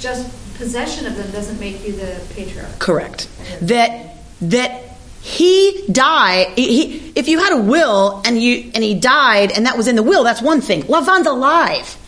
[0.00, 2.78] just possession of them doesn't make you the patriarch.
[2.78, 3.28] Correct.
[3.60, 6.46] That that he died.
[6.56, 9.94] He, if you had a will and you and he died and that was in
[9.94, 10.84] the will, that's one thing.
[10.84, 11.98] Lavan's alive.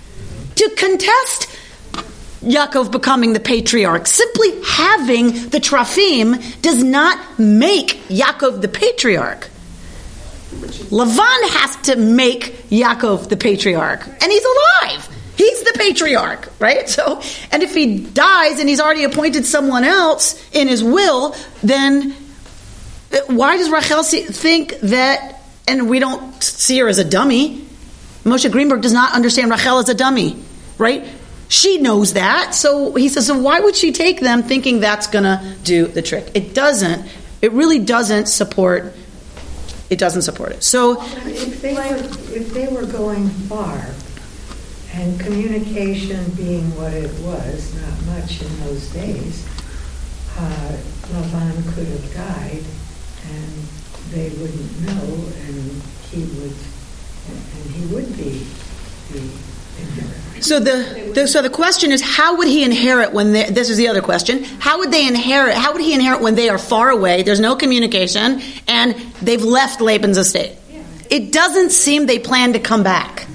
[0.55, 1.47] To contest
[2.40, 9.51] Yaakov becoming the patriarch, simply having the trafim does not make Yaakov the patriarch.
[10.91, 15.09] Lavan has to make Yaakov the patriarch, and he's alive.
[15.37, 16.88] He's the patriarch, right?
[16.93, 22.15] So, and if he dies and he's already appointed someone else in his will, then
[23.12, 25.41] uh, why does Rachel see, think that?
[25.67, 27.65] And we don't see her as a dummy.
[28.25, 30.37] Moshe Greenberg does not understand Rachel as a dummy,
[30.77, 31.07] right?
[31.49, 35.25] She knows that, so he says, so why would she take them thinking that's going
[35.25, 36.31] to do the trick?
[36.35, 37.07] It doesn't.
[37.41, 38.95] It really doesn't support.
[39.93, 40.63] It doesn't support it.
[40.65, 41.97] So If they were,
[42.35, 43.91] if they were going far,
[44.95, 49.45] and communication being what it was, not much in those days,
[50.39, 50.77] uh,
[51.13, 52.65] Lavan could have died,
[53.37, 53.53] and
[54.09, 56.57] they wouldn't know, and he would,
[57.29, 58.47] and he would be.
[60.41, 63.77] So the, the so the question is how would he inherit when they, this is
[63.77, 64.43] the other question.
[64.43, 67.55] How would they inherit how would he inherit when they are far away there's no
[67.55, 70.59] communication and they've left Laban's estate?
[71.11, 73.27] It doesn't seem they plan to come back.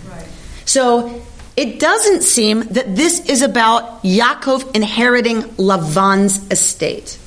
[0.65, 1.23] So
[1.55, 7.17] it doesn't seem that this is about Yaakov inheriting Lavan's estate.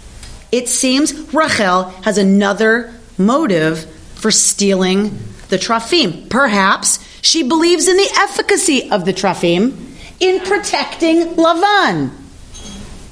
[0.52, 5.18] It seems Rachel has another motive for stealing
[5.50, 9.76] the trafim perhaps she believes in the efficacy of the trafim
[10.20, 12.10] in protecting Lavan.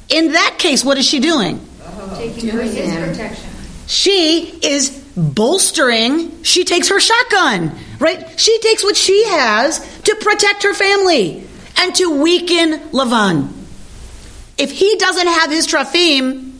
[0.08, 1.60] In that case, what is she doing?
[2.16, 3.50] Taking her his protection.
[3.86, 8.38] She is bolstering, she takes her shotgun, right?
[8.38, 11.44] She takes what she has to protect her family.
[11.80, 13.52] and to weaken Lavan.
[14.58, 16.54] If he doesn't have his Trafim,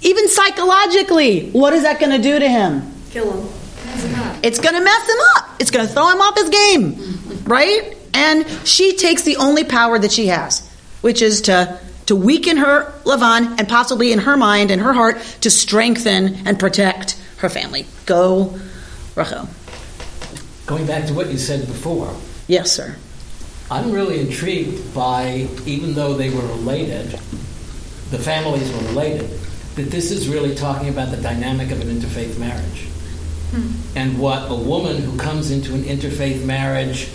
[0.00, 2.90] even psychologically, what is that going to do to him?
[3.10, 3.53] Kill him.
[4.44, 5.56] It's going to mess him up.
[5.58, 7.96] It's going to throw him off his game, right?
[8.12, 10.68] And she takes the only power that she has,
[11.00, 15.18] which is to to weaken her Lavan and possibly in her mind and her heart
[15.40, 17.86] to strengthen and protect her family.
[18.04, 18.58] Go,
[19.16, 19.48] Rachel.
[20.66, 22.14] Going back to what you said before,
[22.46, 22.94] Yes, sir.
[23.70, 27.12] I'm really intrigued by, even though they were related,
[28.10, 29.30] the families were related,
[29.76, 32.88] that this is really talking about the dynamic of an interfaith marriage.
[33.96, 37.08] And what a woman who comes into an interfaith marriage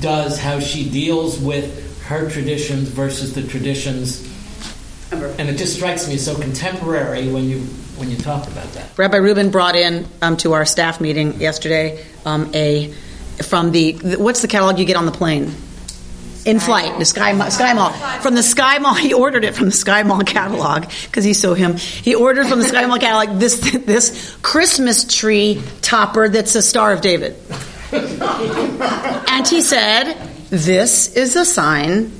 [0.00, 4.26] does, how she deals with her traditions versus the traditions.
[5.12, 7.60] And it just strikes me as so contemporary when you
[7.98, 8.96] when you talk about that.
[8.96, 12.92] Rabbi Rubin brought in um, to our staff meeting yesterday um, a
[13.42, 15.52] from the what's the catalog you get on the plane
[16.44, 18.94] in flight the Sky Mall, Sky Mall from the Sky Mall.
[18.94, 21.76] He ordered it from the Sky Mall catalog because he's so him.
[21.76, 26.92] He ordered from the Sky Mall catalog this this Christmas tree topper that's a Star
[26.92, 27.36] of David,
[27.92, 30.14] and he said
[30.50, 32.12] this is a sign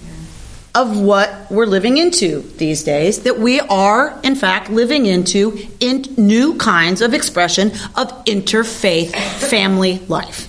[0.75, 6.05] of what we're living into these days that we are in fact living into in
[6.17, 9.13] new kinds of expression of interfaith
[9.49, 10.47] family life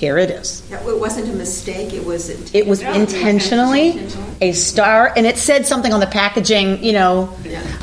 [0.00, 0.62] here it is.
[0.72, 2.30] It wasn't a mistake, it was.
[2.54, 4.08] it was intentionally
[4.40, 7.36] a star and it said something on the packaging you know.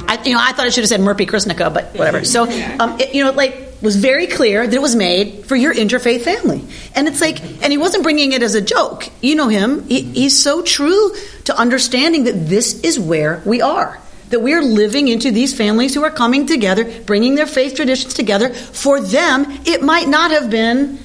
[0.08, 2.26] I, you know I thought it should have said Murphy Krisnica but whatever.
[2.26, 2.44] So
[2.80, 6.24] um, it, you know like was very clear that it was made for your interfaith
[6.24, 6.66] family.
[6.96, 9.08] And it's like and he wasn't bringing it as a joke.
[9.22, 9.88] You know him.
[9.88, 11.14] He, he's so true
[11.46, 14.00] to understanding that this is where we are.
[14.32, 18.16] That we are living into these families who are coming together bringing their faith traditions
[18.16, 18.50] together.
[18.50, 20.98] For them it might not have been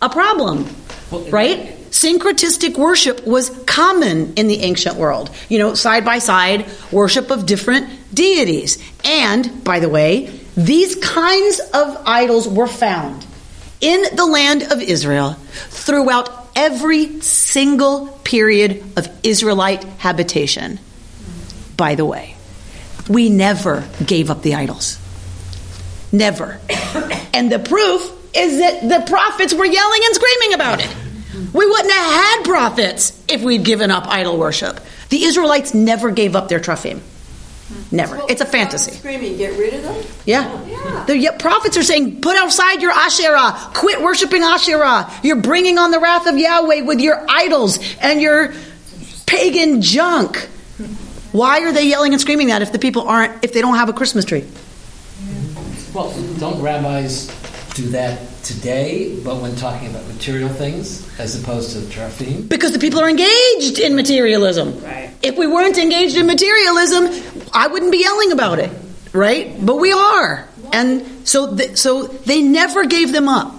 [0.00, 0.66] a problem
[1.30, 1.74] right?
[1.90, 5.30] syncretistic worship was common in the ancient world.
[5.48, 8.78] You know side by side worship of different deities.
[9.04, 13.24] And by the way these kinds of idols were found
[13.80, 15.34] in the land of israel
[15.68, 20.78] throughout every single period of israelite habitation.
[21.76, 22.36] By the way
[23.08, 24.98] we never gave up the idols.
[26.12, 26.60] Never.
[27.34, 30.96] And the proof is that the prophets were yelling and screaming about it
[31.52, 34.80] we wouldn't have had prophets if we'd given up idol worship.
[35.08, 37.00] The Israelites never gave up their trafim.
[37.92, 38.20] Never.
[38.28, 38.92] It's a uh, fantasy.
[38.92, 40.04] Screaming, get rid of them?
[40.24, 41.04] Yeah.
[41.06, 43.52] The yeah, prophets are saying, put outside your Asherah.
[43.74, 45.10] Quit worshiping Asherah.
[45.22, 48.54] You're bringing on the wrath of Yahweh with your idols and your
[49.26, 50.48] pagan junk.
[51.32, 53.90] Why are they yelling and screaming that if the people aren't, if they don't have
[53.90, 54.46] a Christmas tree?
[55.94, 57.28] Well, don't rabbis
[57.78, 62.48] do that today, but when talking about material things as opposed to trafim?
[62.48, 64.82] Because the people are engaged in materialism.
[64.82, 65.14] Right.
[65.22, 67.04] If we weren't engaged in materialism,
[67.52, 68.72] I wouldn't be yelling about it,
[69.12, 69.54] right?
[69.64, 73.54] But we are, and so th- so they never gave them up.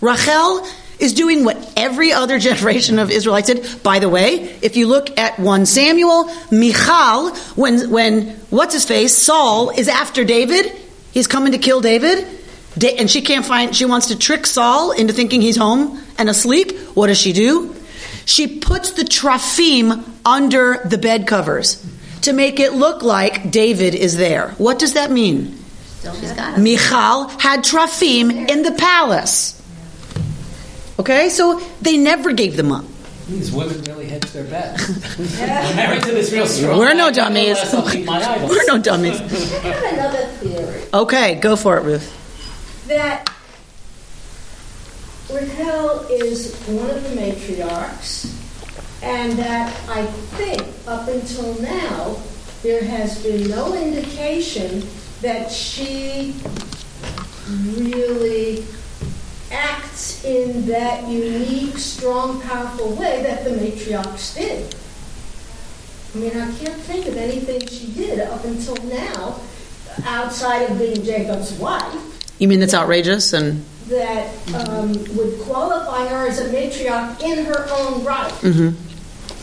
[0.00, 0.66] Rachel
[0.98, 3.82] is doing what every other generation of Israelites did.
[3.82, 9.16] By the way, if you look at one Samuel, Michal, when when what's his face
[9.16, 10.72] Saul is after David,
[11.12, 12.40] he's coming to kill David.
[12.78, 16.28] Da- and she can't find she wants to trick Saul into thinking he's home and
[16.28, 16.78] asleep.
[16.94, 17.74] What does she do?
[18.24, 21.84] She puts the trafim under the bed covers
[22.22, 24.50] to make it look like David is there.
[24.58, 25.58] What does that mean?
[26.02, 26.62] She's got it.
[26.62, 29.58] Michal had trafim in the palace.
[30.98, 32.84] Okay, so they never gave them up.
[33.28, 34.88] These women really hedge their bets.
[35.40, 36.78] I'm married to this real strong.
[36.78, 37.56] We're no dummies.
[37.56, 38.50] nevertheless, I'll keep my idols.
[38.50, 39.20] We're no dummies.
[39.20, 42.18] I have another theory Okay, go for it, Ruth.
[42.92, 43.30] That
[45.32, 48.38] Raquel is one of the matriarchs,
[49.02, 50.04] and that I
[50.36, 52.16] think up until now
[52.62, 54.86] there has been no indication
[55.22, 56.34] that she
[57.48, 58.64] really
[59.50, 64.74] acts in that unique, strong, powerful way that the matriarchs did.
[66.14, 69.40] I mean, I can't think of anything she did up until now,
[70.04, 72.11] outside of being Jacob's wife,
[72.42, 77.68] You mean that's outrageous and that um, would qualify her as a matriarch in her
[77.70, 78.32] own right.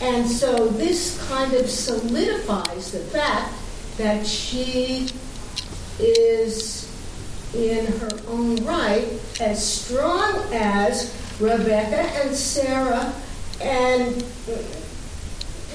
[0.02, 3.54] And so this kind of solidifies the fact
[3.96, 5.08] that she
[5.98, 6.86] is
[7.54, 9.08] in her own right
[9.40, 13.14] as strong as Rebecca and Sarah
[13.62, 14.22] and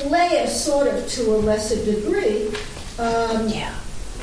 [0.05, 2.49] Leah, sort of to a lesser degree.
[2.99, 3.73] Um, Yeah.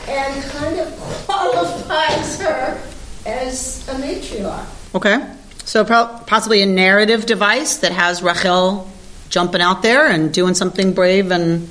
[0.06, 0.96] And kind of
[1.26, 2.91] qualifies her
[3.26, 4.66] as a matriarch.
[4.94, 5.18] okay?
[5.64, 8.90] So pro- possibly a narrative device that has Rachel
[9.28, 11.68] jumping out there and doing something brave and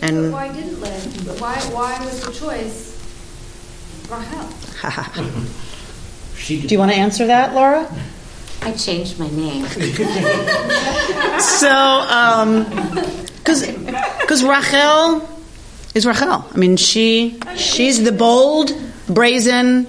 [0.00, 0.98] But and why didn't Leah?
[1.38, 2.90] Why, why was the choice
[4.10, 4.48] Rachel?
[6.36, 7.86] She do you want to answer that, Laura?
[8.62, 9.66] I changed my name.
[11.38, 12.64] So, um,
[13.38, 15.28] because because Rachel
[15.94, 16.44] is Rachel.
[16.52, 18.72] I mean, she she's the bold,
[19.08, 19.86] brazen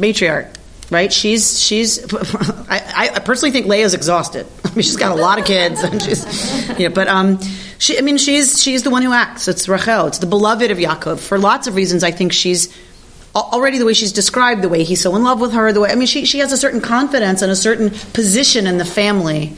[0.00, 0.54] matriarch,
[0.90, 1.12] right?
[1.12, 2.12] She's she's.
[2.68, 4.46] I, I personally think Leah's exhausted.
[4.64, 6.88] I mean, she's got a lot of kids, and she's yeah.
[6.88, 7.38] But um,
[7.78, 7.98] she.
[7.98, 9.48] I mean, she's she's the one who acts.
[9.48, 10.06] It's Rachel.
[10.06, 11.20] It's the beloved of Yaakov.
[11.20, 12.74] For lots of reasons, I think she's
[13.34, 15.90] already the way she's described, the way he's so in love with her, the way
[15.90, 19.56] I mean, she she has a certain confidence and a certain position in the family,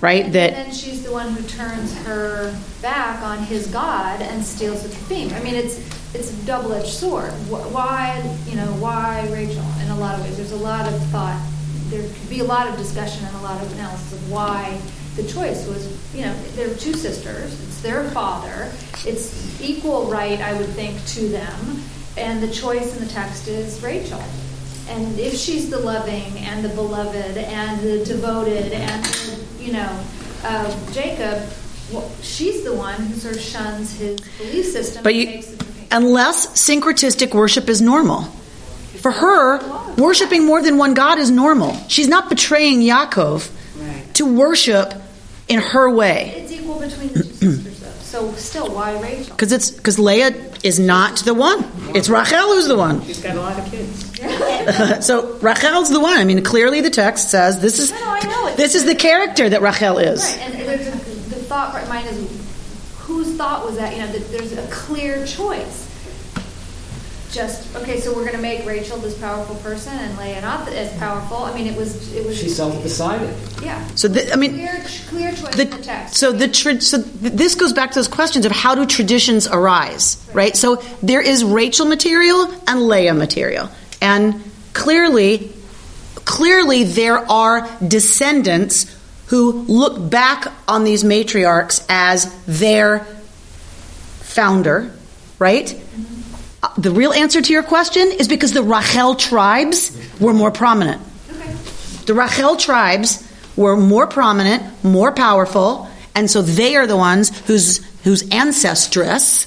[0.00, 0.30] right?
[0.32, 4.82] That And then she's the one who turns her back on his God and steals
[4.82, 5.32] the theme.
[5.34, 5.78] I mean, it's
[6.12, 7.30] it's a double-edged sword.
[7.48, 9.64] Why, you know, why Rachel?
[9.82, 11.40] In a lot of ways, there's a lot of thought.
[11.88, 14.80] There could be a lot of discussion and a lot of analysis of why
[15.16, 15.86] the choice was.
[16.14, 17.52] You know, they're two sisters.
[17.62, 18.72] It's their father.
[19.06, 21.82] It's equal right, I would think, to them.
[22.16, 24.22] And the choice in the text is Rachel.
[24.88, 30.04] And if she's the loving and the beloved and the devoted and the, you know
[30.42, 31.48] uh, Jacob,
[31.92, 35.02] well, she's the one who sort of shuns his belief system.
[35.02, 35.42] But and you,
[35.90, 38.22] unless syncretistic worship is normal.
[39.00, 41.74] For her, worshiping more than one God is normal.
[41.88, 43.50] She's not betraying Yaakov
[44.14, 44.92] to worship
[45.48, 46.34] in her way.
[46.36, 47.88] It's equal between the two sisters, though.
[47.88, 49.34] So still, why Rachel?
[49.34, 51.64] Because it's because Leah is not the one.
[51.94, 53.02] It's Rachel who's the one.
[53.04, 54.10] She's got a lot of kids.
[55.06, 56.18] so Rachel's the one.
[56.18, 59.62] I mean, clearly the text says this is No, no, this is the character that
[59.62, 60.22] Rachel is.
[60.22, 62.39] Right, and there's a, the thought right mine is
[63.40, 63.94] thought was that?
[63.96, 65.86] You know, that there's a clear choice.
[67.32, 70.92] Just okay, so we're going to make Rachel this powerful person and Leah not as
[70.98, 71.38] powerful.
[71.38, 73.32] I mean, it was it was She self-decided.
[73.62, 73.86] yeah.
[73.94, 76.16] So the, I mean, clear clear choice in the the, text.
[76.16, 79.46] so the tra- so th- this goes back to those questions of how do traditions
[79.46, 80.54] arise, right?
[80.56, 83.70] So there is Rachel material and Leah material,
[84.02, 84.42] and
[84.74, 85.52] clearly,
[86.26, 88.94] clearly there are descendants
[89.28, 93.06] who look back on these matriarchs as their
[94.30, 94.90] founder,
[95.38, 95.74] right?
[96.62, 101.02] Uh, The real answer to your question is because the Rachel tribes were more prominent.
[102.06, 103.26] The Rachel tribes
[103.56, 109.46] were more prominent, more powerful, and so they are the ones whose whose ancestress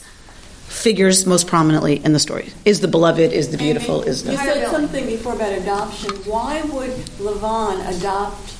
[0.67, 2.49] figures most prominently in the story.
[2.65, 6.11] Is the beloved, is the beautiful, is You the said something before about adoption.
[6.25, 8.52] Why would Lavan adopt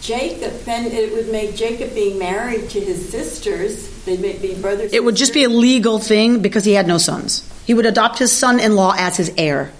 [0.00, 0.52] Jacob?
[0.66, 4.04] And it would make Jacob being married to his sisters.
[4.04, 4.92] They'd be brothers.
[4.92, 7.48] It would just be a legal thing because he had no sons.
[7.66, 9.72] He would adopt his son-in-law as his heir.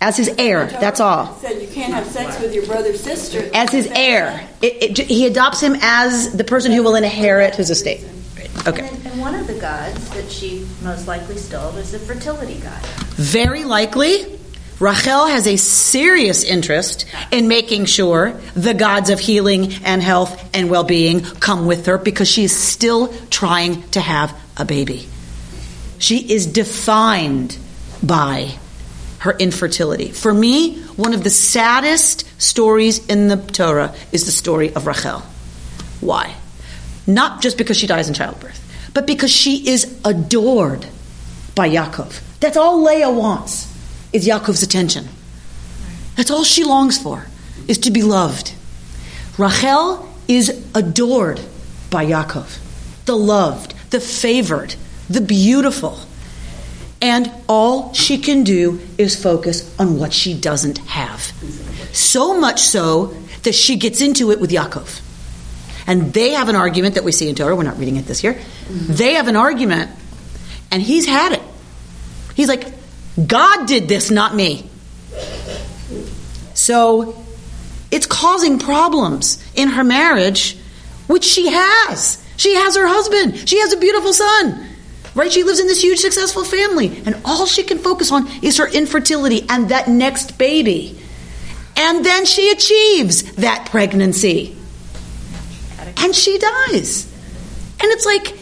[0.00, 1.34] As his heir, that's all.
[1.36, 3.48] Said you can't have sex with your brother's sister.
[3.54, 4.46] As his heir.
[4.60, 8.04] It, it, he adopts him as the person who will inherit his estate.
[8.66, 8.86] Okay.
[8.86, 12.84] And, and one of the gods that she most likely stole is the fertility god.
[13.16, 14.38] Very likely,
[14.84, 20.68] Rachel has a serious interest in making sure the gods of healing and health and
[20.68, 25.08] well being come with her because she is still trying to have a baby.
[25.98, 27.56] She is defined
[28.02, 28.56] by
[29.20, 30.10] her infertility.
[30.10, 35.20] For me, one of the saddest stories in the Torah is the story of Rachel.
[36.02, 36.34] Why?
[37.06, 38.60] Not just because she dies in childbirth,
[38.92, 40.86] but because she is adored
[41.54, 42.20] by Yaakov.
[42.40, 43.72] That's all Leah wants
[44.14, 45.08] is Yaakov's attention.
[46.16, 47.26] That's all she longs for
[47.68, 48.54] is to be loved.
[49.36, 51.40] Rachel is adored
[51.90, 54.76] by Yaakov, the loved, the favored,
[55.10, 55.98] the beautiful.
[57.02, 61.20] And all she can do is focus on what she doesn't have.
[61.92, 65.00] So much so that she gets into it with Yaakov.
[65.86, 67.54] And they have an argument that we see in Torah.
[67.54, 68.40] We're not reading it this year.
[68.70, 69.90] They have an argument,
[70.70, 71.42] and he's had it.
[72.34, 72.72] He's like,
[73.26, 74.68] God did this, not me.
[76.54, 77.22] So
[77.90, 80.56] it's causing problems in her marriage,
[81.06, 82.22] which she has.
[82.36, 84.70] She has her husband, she has a beautiful son.
[85.14, 85.30] Right?
[85.30, 88.66] She lives in this huge successful family, and all she can focus on is her
[88.66, 90.98] infertility and that next baby.
[91.76, 94.56] And then she achieves that pregnancy.
[95.98, 97.12] And she dies.
[97.80, 98.36] And it's like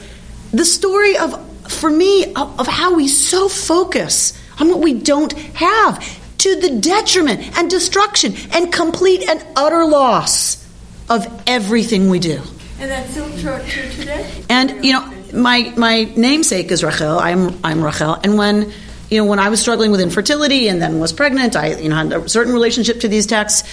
[0.53, 5.33] the story of, for me, of, of how we so focus on what we don't
[5.33, 6.01] have
[6.39, 10.67] to the detriment and destruction and complete and utter loss
[11.09, 12.41] of everything we do.
[12.81, 14.45] And that's still true true today.
[14.49, 17.19] And you know, my my namesake is Rachel.
[17.19, 18.15] I'm I'm Rachel.
[18.15, 18.73] And when
[19.09, 21.97] you know when I was struggling with infertility and then was pregnant, I you know
[21.97, 23.69] had a certain relationship to these texts.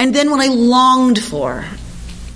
[0.00, 1.64] And then when I longed for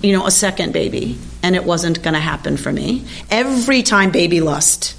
[0.02, 3.04] you know, a second baby, and it wasn't going to happen for me.
[3.30, 4.96] Every time baby lust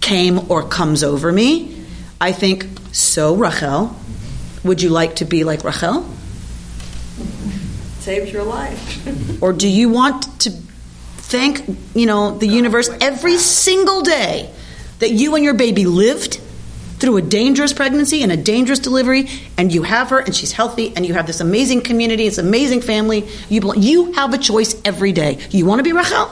[0.00, 1.81] came or comes over me,
[2.22, 3.96] I think, so Rachel,
[4.62, 6.08] would you like to be like Rachel?
[7.98, 9.42] Saved your life.
[9.42, 11.66] Or do you want to thank,
[11.96, 14.48] you know, the universe every single day
[15.00, 16.40] that you and your baby lived
[17.00, 20.94] through a dangerous pregnancy and a dangerous delivery and you have her and she's healthy
[20.94, 23.28] and you have this amazing community, this amazing family.
[23.48, 25.38] You belong, you have a choice every day.
[25.50, 26.30] You want to be Rachel?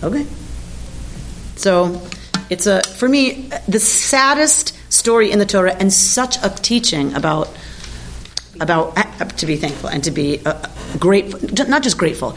[0.00, 0.24] Okay.
[1.56, 2.00] So,
[2.50, 7.48] it's a for me the saddest story in the Torah and such a teaching about
[8.60, 10.66] about uh, to be thankful and to be uh,
[10.98, 12.36] grateful, not just grateful,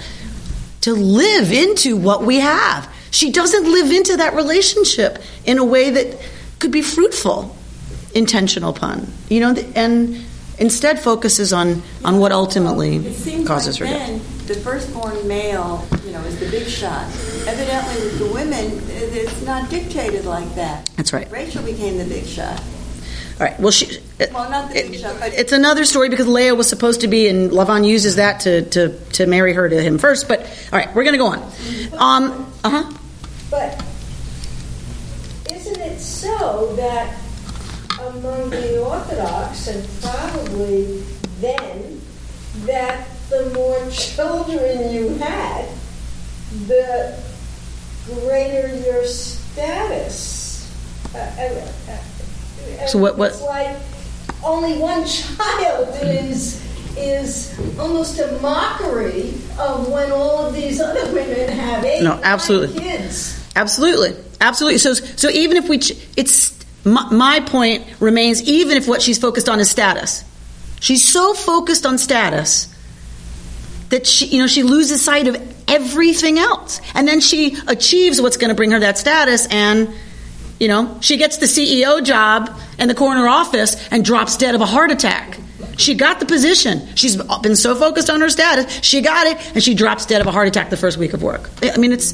[0.81, 2.91] to live into what we have.
[3.11, 6.19] She doesn't live into that relationship in a way that
[6.59, 7.55] could be fruitful.
[8.13, 10.23] Intentional pun, you know, and
[10.59, 14.47] instead focuses on on what ultimately It seems causes like her then death.
[14.47, 17.05] the firstborn male, you know, is the big shot.
[17.47, 20.89] Evidently, with the women, it's not dictated like that.
[20.97, 21.29] That's right.
[21.31, 22.59] Rachel became the big shot.
[23.39, 23.59] All right.
[23.59, 23.99] Well, she.
[24.33, 27.27] Well, not the big shot, but It's another story because Leah was supposed to be,
[27.27, 30.27] and Lavan uses that to, to, to marry her to him first.
[30.29, 30.39] But
[30.71, 31.39] all right, we're going to go on.
[31.97, 32.93] Um, uh huh.
[33.51, 33.83] But
[35.51, 37.17] isn't it so that
[38.07, 41.03] among the Orthodox, and probably
[41.41, 42.01] then,
[42.65, 45.65] that the more children you had,
[46.67, 47.17] the
[48.05, 50.71] greater your status?
[51.13, 53.75] Uh, uh, uh, So what- what- It's like
[54.43, 56.61] only one child is
[56.97, 62.79] is almost a mockery of when all of these other women have eight, No, absolutely.
[62.79, 63.37] kids.
[63.53, 64.77] Absolutely, absolutely.
[64.77, 66.53] So, so even if we, ch- it's
[66.85, 68.41] my, my point remains.
[68.43, 70.23] Even if what she's focused on is status,
[70.79, 72.73] she's so focused on status
[73.89, 75.35] that she, you know, she loses sight of
[75.67, 79.93] everything else, and then she achieves what's going to bring her that status, and
[80.59, 84.61] you know, she gets the CEO job in the corner office and drops dead of
[84.61, 85.37] a heart attack.
[85.77, 86.95] She got the position.
[86.95, 90.27] She's been so focused on her status, she got it, and she drops dead of
[90.27, 91.49] a heart attack the first week of work.
[91.61, 92.13] I mean, it's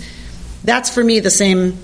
[0.64, 1.78] that's for me the same,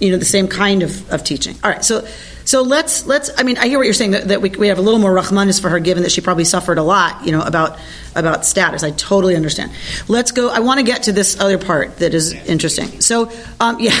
[0.00, 1.56] you know, the same kind of, of teaching.
[1.62, 2.06] All right, so
[2.46, 3.28] so let's let's.
[3.36, 5.12] I mean, I hear what you're saying that, that we, we have a little more
[5.12, 7.76] rahmanis for her, given that she probably suffered a lot, you know, about
[8.14, 8.84] about status.
[8.84, 9.72] I totally understand.
[10.06, 10.48] Let's go.
[10.48, 13.00] I want to get to this other part that is interesting.
[13.00, 13.98] So, um, yeah,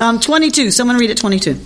[0.00, 0.70] um, 22.
[0.70, 1.16] Someone read it.
[1.16, 1.58] 22.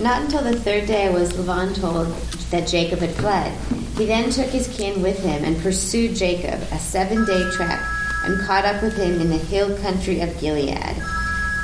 [0.00, 2.06] Not until the third day was Lavan told
[2.50, 3.58] that Jacob had fled.
[3.96, 7.80] He then took his kin with him and pursued Jacob a seven day trek
[8.26, 10.96] and caught up with him in the hill country of Gilead.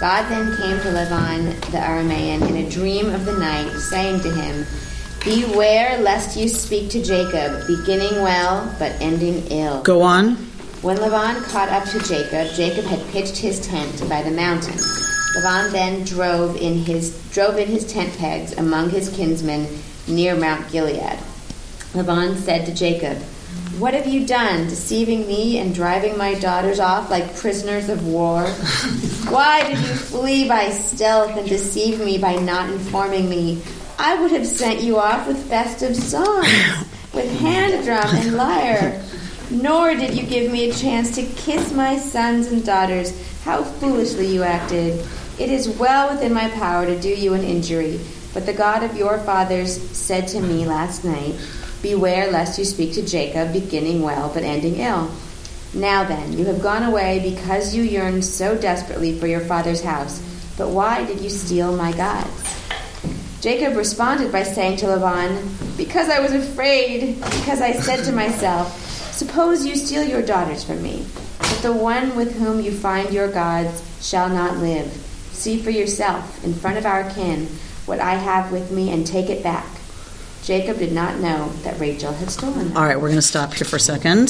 [0.00, 4.32] God then came to Lavan the Aramean in a dream of the night, saying to
[4.32, 4.66] him,
[5.24, 9.82] Beware lest you speak to Jacob, beginning well but ending ill.
[9.82, 10.34] Go on.
[10.82, 14.76] When Laban caught up to Jacob, Jacob had pitched his tent by the mountain.
[15.36, 19.68] Laban then drove in his drove in his tent pegs among his kinsmen
[20.08, 21.18] near Mount Gilead.
[21.94, 23.22] Laban said to Jacob,
[23.78, 28.46] What have you done, deceiving me and driving my daughters off like prisoners of war?
[29.28, 33.62] Why did you flee by stealth and deceive me by not informing me?
[33.98, 36.46] I would have sent you off with festive songs,
[37.14, 39.02] with hand drum and lyre.
[39.50, 43.12] Nor did you give me a chance to kiss my sons and daughters.
[43.44, 45.04] How foolishly you acted.
[45.38, 48.00] It is well within my power to do you an injury.
[48.34, 51.34] But the God of your fathers said to me last night,
[51.82, 55.10] Beware lest you speak to Jacob, beginning well but ending ill.
[55.74, 60.22] Now then, you have gone away because you yearned so desperately for your father's house.
[60.56, 62.30] But why did you steal my gods?
[63.40, 68.78] Jacob responded by saying to Laban, Because I was afraid, because I said to myself,
[69.12, 71.04] Suppose you steal your daughters from me,
[71.38, 74.86] but the one with whom you find your gods shall not live.
[75.32, 77.46] See for yourself, in front of our kin,
[77.86, 79.66] what I have with me, and take it back.
[80.42, 82.76] Jacob did not know that Rachel had stolen.
[82.76, 84.28] All right, we're going to stop here for a second.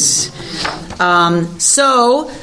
[1.01, 2.29] Um, so,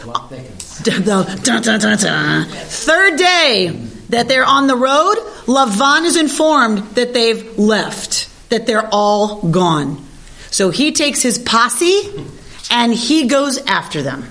[2.47, 3.67] third day
[4.09, 5.15] that they're on the road,
[5.45, 10.03] Lavan is informed that they've left, that they're all gone.
[10.49, 12.25] So he takes his posse
[12.71, 14.25] and he goes after them,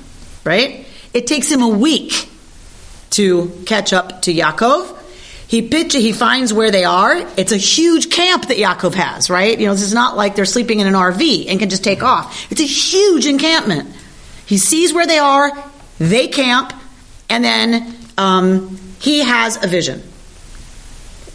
[0.45, 0.87] right?
[1.15, 2.29] It takes him a week
[3.11, 4.98] to catch up to Yaakov.
[5.49, 7.17] He pitch, he finds where they are.
[7.39, 9.59] It's a huge camp that Yaakov has, right?
[9.59, 12.03] You know, this is not like they're sleeping in an RV and can just take
[12.03, 12.53] off.
[12.53, 13.89] It's a huge encampment.
[14.45, 15.51] He sees where they are,
[15.99, 16.75] they camp,
[17.31, 20.03] and then um, he has a vision.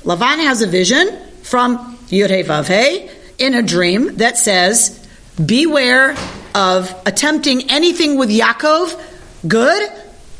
[0.03, 5.05] Lavan has a vision from Yud Vavhe in a dream that says,
[5.43, 6.15] "Beware
[6.53, 8.99] of attempting anything with Yaakov,
[9.47, 9.91] good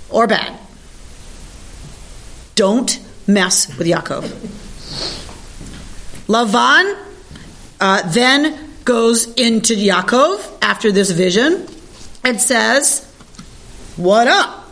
[0.09, 0.59] or bad.
[2.55, 4.24] Don't mess with Yaakov.
[6.28, 6.97] Lavan
[7.80, 11.67] uh, then goes into Yaakov after this vision
[12.24, 13.05] and says,
[13.97, 14.63] What up?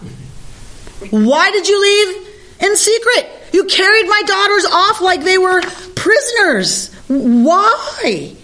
[1.10, 2.28] Why did you leave
[2.62, 3.30] in secret?
[3.54, 5.62] You carried my daughters off like they were
[5.95, 6.93] prisoners.
[7.08, 8.36] Why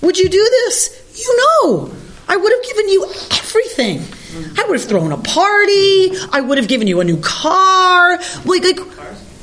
[0.00, 1.02] would you do this?
[1.16, 1.94] You know,
[2.28, 4.02] I would have given you everything.
[4.58, 6.10] I would have thrown a party.
[6.32, 8.18] I would have given you a new car.
[8.44, 8.80] Like, like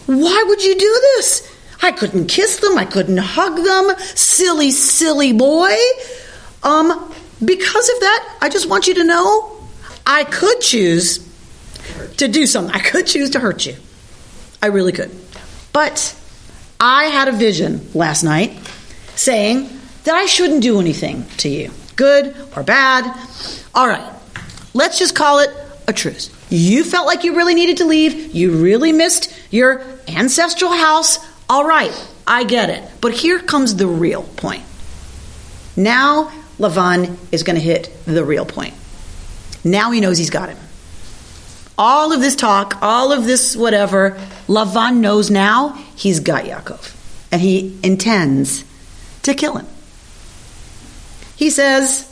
[0.06, 1.50] why would you do this?
[1.82, 2.78] I couldn't kiss them.
[2.78, 3.98] I couldn't hug them.
[4.16, 5.76] Silly, silly boy.
[6.64, 9.58] Um, because of that, I just want you to know
[10.06, 11.28] I could choose
[12.18, 12.74] to do something.
[12.74, 13.76] I could choose to hurt you.
[14.62, 15.12] I really could.
[15.74, 16.18] But
[16.80, 18.60] I had a vision last night
[19.16, 19.70] saying
[20.06, 23.06] that I shouldn't do anything to you, good or bad.
[23.76, 24.14] All right,
[24.74, 25.50] let's just call it
[25.88, 26.30] a truce.
[26.50, 28.34] You felt like you really needed to leave.
[28.34, 31.20] You really missed your ancestral house.
[31.50, 31.94] All right,
[32.26, 32.84] I get it.
[33.02, 34.64] But here comes the real point.
[35.76, 38.74] Now, Lavan is going to hit the real point.
[39.64, 40.58] Now he knows he's got him.
[41.78, 44.12] All of this talk, all of this whatever,
[44.48, 46.96] Lavan knows now he's got Yaakov.
[47.32, 48.64] And he intends
[49.24, 49.68] to kill him.
[51.36, 52.08] He says,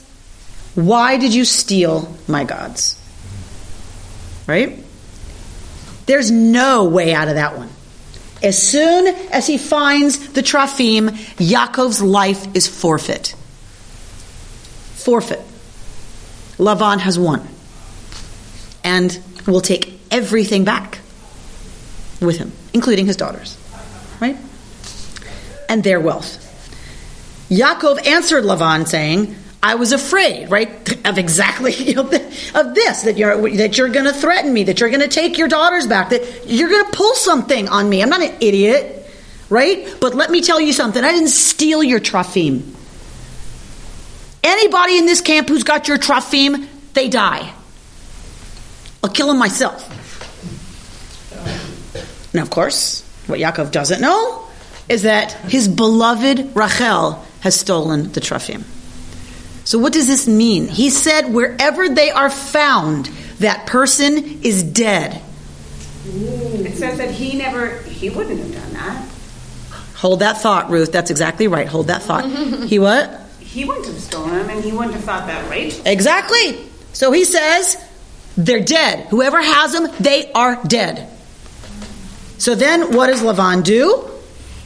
[0.73, 2.99] Why did you steal my gods?
[4.47, 4.83] Right?
[6.07, 7.69] There's no way out of that one.
[8.43, 13.35] As soon as he finds the Trophim, Yaakov's life is forfeit.
[14.95, 15.41] Forfeit.
[16.57, 17.47] Lavan has won.
[18.83, 20.99] And will take everything back
[22.19, 23.57] with him, including his daughters.
[24.19, 24.37] Right?
[25.69, 26.47] And their wealth.
[27.49, 30.70] Yaakov answered Lavan saying, I was afraid, right,
[31.07, 34.80] of exactly you know, of this that you're that you're going to threaten me, that
[34.80, 38.01] you're going to take your daughters back, that you're going to pull something on me.
[38.01, 39.07] I'm not an idiot,
[39.49, 39.95] right?
[39.99, 41.03] But let me tell you something.
[41.03, 42.64] I didn't steal your trophim.
[44.43, 47.53] Anybody in this camp who's got your trophim, they die.
[49.03, 49.88] I'll kill them myself.
[52.34, 54.47] Now, of course, what Yaakov doesn't know
[54.89, 58.64] is that his beloved Rachel has stolen the trophim.
[59.72, 60.67] So, what does this mean?
[60.67, 63.05] He said, wherever they are found,
[63.39, 65.22] that person is dead.
[66.05, 69.07] It says that he never, he wouldn't have done that.
[69.95, 70.91] Hold that thought, Ruth.
[70.91, 71.69] That's exactly right.
[71.69, 72.26] Hold that thought.
[72.67, 73.17] he what?
[73.39, 75.82] He wouldn't have stolen them, and he wouldn't have thought that, right?
[75.86, 76.67] Exactly.
[76.91, 77.82] So he says,
[78.36, 79.07] they're dead.
[79.07, 81.07] Whoever has them, they are dead.
[82.39, 84.11] So then what does Lavan do?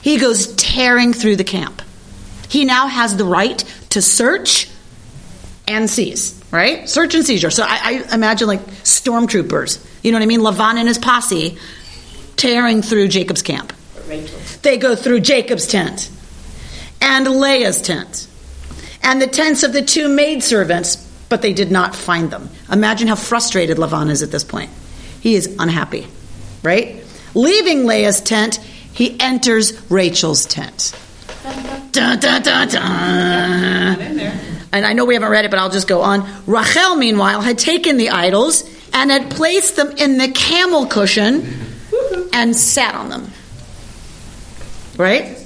[0.02, 1.84] He goes tearing through the camp.
[2.50, 4.72] He now has the right to search
[5.68, 6.88] and seize, right?
[6.88, 7.50] Search and seizure.
[7.50, 9.86] So I, I imagine like stormtroopers.
[10.04, 10.42] You know what I mean?
[10.42, 11.58] Lavan and his posse
[12.36, 13.74] tearing through Jacob's camp.
[14.62, 16.10] They go through Jacob's tent
[17.02, 18.28] and Leah's tent
[19.02, 20.98] and the tents of the two maidservants,
[21.30, 22.50] but they did not find them.
[22.72, 24.70] Imagine how frustrated Lavan is at this point.
[25.22, 26.08] He is unhappy,
[26.64, 27.04] right?
[27.34, 28.58] Leaving Leah's tent,
[28.94, 30.98] he enters Rachel's tent.
[31.92, 34.55] Dun, dun, dun.
[34.72, 36.30] And I know we haven't read it, but I'll just go on.
[36.46, 38.64] Rachel, meanwhile, had taken the idols
[38.94, 41.54] and had placed them in the camel cushion
[42.34, 43.32] and sat on them.
[44.98, 45.38] Right?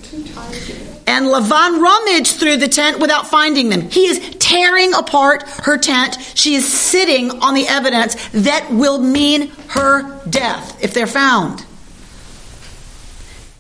[1.07, 3.82] And Lavan rummaged through the tent without finding them.
[3.82, 6.17] He is tearing apart her tent.
[6.36, 11.65] She is sitting on the evidence that will mean her death if they're found.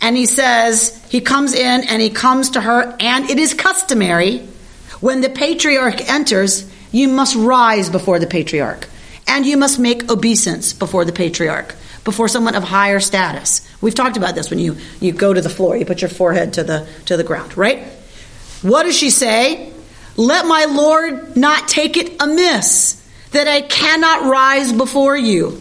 [0.01, 4.47] And he says, he comes in and he comes to her, and it is customary
[5.01, 8.87] when the patriarch enters, you must rise before the patriarch,
[9.27, 13.61] and you must make obeisance before the patriarch, before someone of higher status.
[13.81, 16.53] We've talked about this when you, you go to the floor, you put your forehead
[16.53, 17.83] to the, to the ground, right?
[18.61, 19.71] What does she say?
[20.17, 22.95] Let my Lord not take it amiss
[23.31, 25.51] that I cannot rise before you,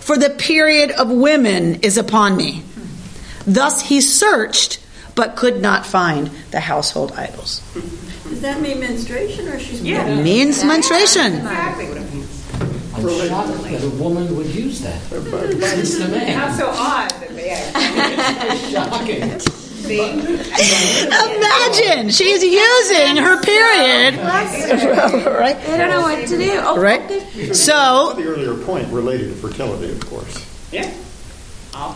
[0.00, 2.62] for the period of women is upon me.
[3.46, 4.78] Thus he searched,
[5.14, 7.60] but could not find the household idols.
[8.30, 10.06] Does that mean menstruation or she's Yeah.
[10.06, 11.34] It means menstruation.
[11.34, 12.46] Exactly what it means.
[12.94, 15.00] I'm shocked that a woman would use that.
[15.10, 16.54] It's the Not man.
[16.56, 18.72] so odd that they actually.
[18.72, 19.40] Shocking.
[19.40, 19.98] See?
[21.10, 24.16] Imagine she's using her period.
[24.18, 25.56] right?
[25.56, 26.52] I don't know what to do.
[26.62, 27.00] Oh, Right?
[27.54, 30.46] So The earlier point related to fertility, of course.
[30.70, 30.92] Yeah.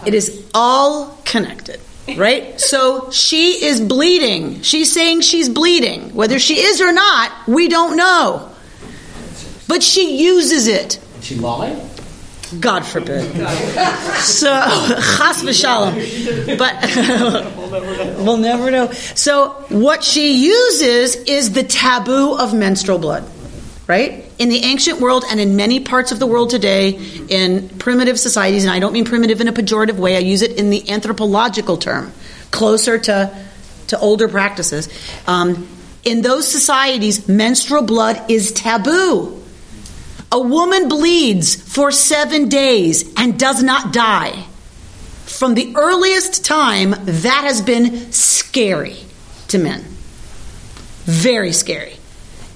[0.06, 1.80] it is all connected.
[2.16, 2.60] Right?
[2.60, 4.60] So she is bleeding.
[4.62, 6.14] She's saying she's bleeding.
[6.14, 8.50] Whether she is or not, we don't know.
[9.68, 11.00] but she uses it.
[11.22, 11.74] She lie?
[12.60, 13.24] God forbid.
[14.20, 14.48] So,
[15.16, 16.58] chas v'shalom.
[16.58, 18.90] But we'll never know.
[18.92, 23.24] So, what she uses is the taboo of menstrual blood,
[23.88, 24.23] right?
[24.38, 28.64] In the ancient world and in many parts of the world today, in primitive societies,
[28.64, 31.76] and I don't mean primitive in a pejorative way, I use it in the anthropological
[31.76, 32.12] term,
[32.50, 33.44] closer to,
[33.88, 34.88] to older practices.
[35.26, 35.68] Um,
[36.04, 39.42] in those societies, menstrual blood is taboo.
[40.32, 44.46] A woman bleeds for seven days and does not die.
[45.26, 48.96] From the earliest time, that has been scary
[49.48, 49.84] to men.
[51.04, 51.96] Very scary.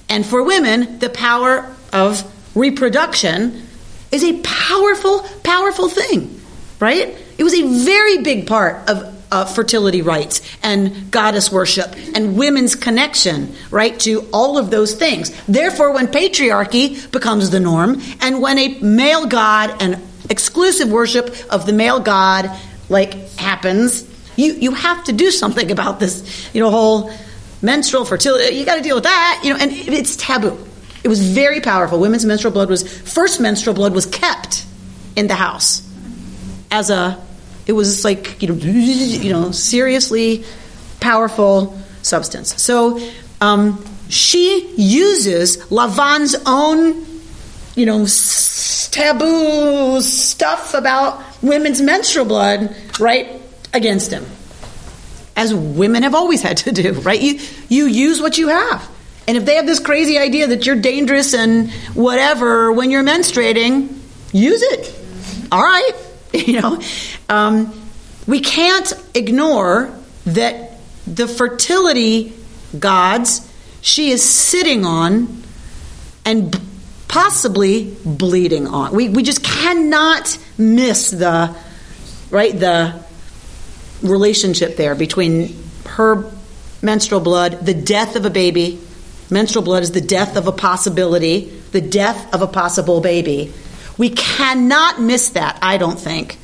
[0.09, 3.67] And for women, the power of reproduction
[4.11, 6.41] is a powerful, powerful thing,
[6.81, 7.17] right?
[7.37, 12.75] It was a very big part of uh, fertility rites and goddess worship and women's
[12.75, 15.31] connection, right, to all of those things.
[15.47, 20.01] Therefore, when patriarchy becomes the norm and when a male god and
[20.31, 22.51] exclusive worship of the male god
[22.89, 27.13] like happens, you you have to do something about this, you know, whole
[27.63, 28.55] menstrual fertility.
[28.57, 30.57] You got to deal with that, you know, and it's taboo.
[31.05, 32.01] It was very powerful.
[32.01, 32.83] Women's menstrual blood was
[33.13, 34.65] first menstrual blood was kept
[35.17, 35.83] in the house
[36.71, 37.19] as a
[37.67, 40.45] it was like you know you know seriously
[41.01, 42.61] powerful substance.
[42.61, 42.99] So
[43.41, 47.07] um, she uses Lavan's own
[47.77, 53.41] you know s- taboo stuff about women's menstrual blood right
[53.73, 54.25] against him,
[55.39, 56.93] as women have always had to do.
[56.93, 57.21] Right?
[57.23, 58.87] You you use what you have.
[59.29, 63.97] And if they have this crazy idea that you're dangerous and whatever when you're menstruating,
[64.33, 64.95] use it.
[65.51, 65.93] All right.
[66.31, 66.81] You know,
[67.31, 67.73] um,
[68.27, 69.91] we can't ignore
[70.27, 72.35] that the fertility
[72.79, 75.43] gods she is sitting on
[76.27, 76.61] and
[77.09, 78.95] possibly bleeding on.
[78.95, 81.57] We, we just cannot miss the
[82.31, 83.03] right the
[84.03, 85.55] relationship there between
[85.87, 86.31] her
[86.83, 88.81] menstrual blood, the death of a baby.
[89.31, 93.53] Menstrual blood is the death of a possibility, the death of a possible baby.
[93.97, 96.39] We cannot miss that, I don't think.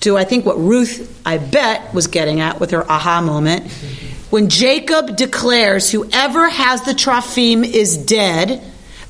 [0.00, 3.70] To I think what Ruth, I bet, was getting at with her aha moment.
[4.30, 8.62] When Jacob declares, Whoever has the trophim is dead,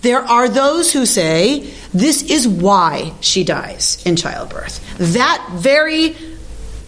[0.02, 4.80] there are those who say, This is why she dies in childbirth.
[5.14, 6.14] That very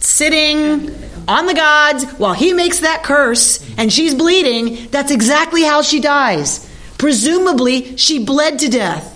[0.07, 0.89] sitting
[1.27, 5.99] on the gods while he makes that curse and she's bleeding, that's exactly how she
[5.99, 6.63] dies.
[6.97, 9.13] Presumably, she bled to death.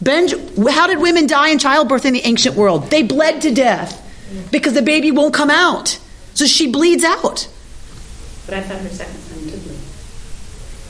[0.00, 0.34] Benj,
[0.70, 2.88] how did women die in childbirth in the ancient world?
[2.90, 4.02] They bled to death
[4.52, 5.98] because the baby won't come out.
[6.34, 7.48] So she bleeds out.
[8.46, 9.78] But I thought her second son did bleed.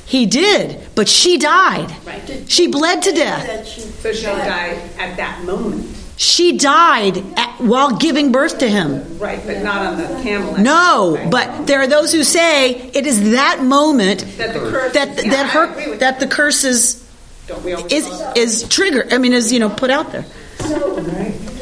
[0.05, 1.97] He did, but she died.
[2.05, 2.45] Right.
[2.49, 3.67] She bled to death.
[3.67, 5.97] So she died at that moment.
[6.19, 9.19] She died at, while giving birth to him.
[9.19, 10.57] Right, but not on the camel.
[10.57, 15.19] No, but there are those who say it is that moment That the curse that
[15.19, 17.07] is- yeah, that her that the curse is
[17.47, 19.13] Don't we always is call triggered.
[19.13, 20.25] I mean, is you know put out there.
[20.61, 21.01] So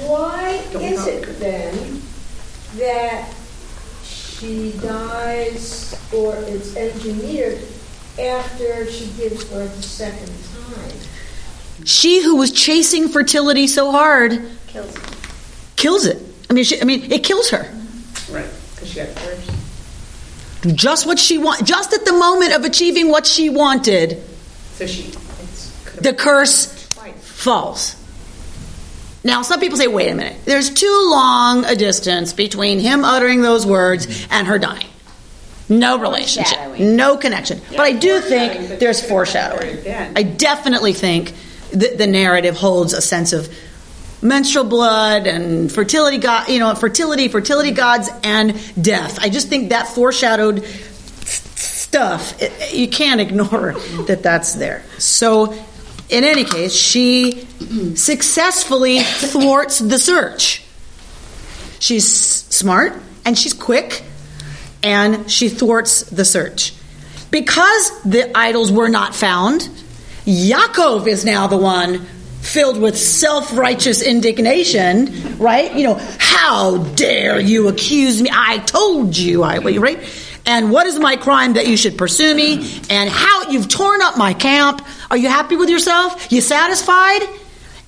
[0.06, 2.00] why is it then
[2.78, 3.34] that
[4.04, 7.58] she dies or it's engineered
[8.20, 10.98] after she gives birth the second time?
[11.84, 14.96] She who was chasing fertility so hard Kills.
[15.76, 16.22] kills it.
[16.48, 17.62] I mean, she, I mean, it kills her.
[18.30, 19.50] Right, because she got first.
[20.76, 21.66] Just what she want.
[21.66, 24.22] Just at the moment of achieving what she wanted,
[24.74, 25.02] So she.
[25.02, 25.70] It's,
[26.00, 26.72] the curse
[27.20, 27.96] falls.
[29.22, 33.40] Now, some people say, wait a minute, there's too long a distance between him uttering
[33.42, 34.86] those words and her dying.
[35.68, 37.60] No relationship, no connection.
[37.70, 39.78] But I do think there's foreshadowing.
[40.14, 41.32] I definitely think
[41.74, 43.48] that the narrative holds a sense of
[44.22, 49.18] menstrual blood and fertility god, you know, fertility, fertility gods, and death.
[49.20, 50.64] I just think that foreshadowed
[51.24, 52.40] stuff.
[52.42, 53.74] it- you can't ignore
[54.06, 54.82] that that's there.
[54.98, 55.54] So,
[56.08, 57.46] in any case, she
[57.94, 60.62] successfully thwarts the search.
[61.78, 62.94] She's smart
[63.24, 64.02] and she's quick
[64.82, 66.74] and she thwarts the search.
[67.30, 69.68] Because the idols were not found,
[70.26, 72.06] Yaakov is now the one
[72.40, 75.74] filled with self righteous indignation, right?
[75.74, 78.30] You know, how dare you accuse me?
[78.32, 79.98] I told you I, right?
[80.46, 82.80] And what is my crime that you should pursue me?
[82.90, 84.86] And how you've torn up my camp.
[85.10, 86.30] Are you happy with yourself?
[86.30, 87.22] You satisfied?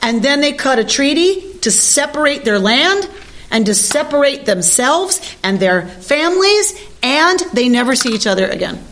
[0.01, 3.09] And then they cut a treaty to separate their land
[3.51, 8.83] and to separate themselves and their families, and they never see each other again.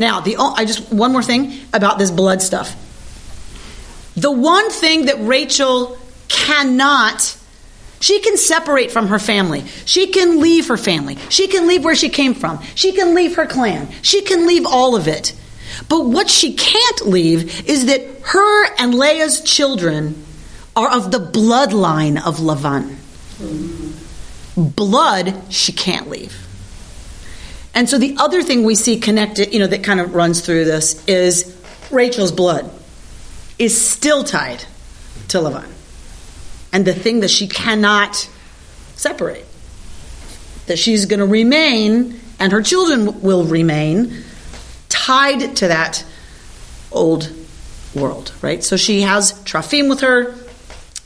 [0.00, 2.74] Now, the I just one more thing about this blood stuff.
[4.16, 5.98] The one thing that Rachel
[6.28, 7.36] cannot
[8.00, 9.62] she can separate from her family.
[9.84, 11.18] She can leave her family.
[11.28, 12.62] She can leave where she came from.
[12.74, 13.88] She can leave her clan.
[14.00, 15.34] She can leave all of it.
[15.86, 20.24] But what she can't leave is that her and Leah's children
[20.74, 22.96] are of the bloodline of Lavan.
[24.56, 26.34] Blood she can't leave.
[27.74, 30.64] And so the other thing we see connected, you know, that kind of runs through
[30.64, 31.56] this is
[31.90, 32.70] Rachel's blood
[33.58, 34.64] is still tied
[35.28, 35.70] to Lavan.
[36.72, 38.28] And the thing that she cannot
[39.00, 39.46] separate.
[40.66, 44.24] That she's going to remain, and her children will remain,
[44.88, 46.04] tied to that
[46.92, 47.30] old
[47.94, 48.62] world, right?
[48.62, 50.36] So she has Trafim with her.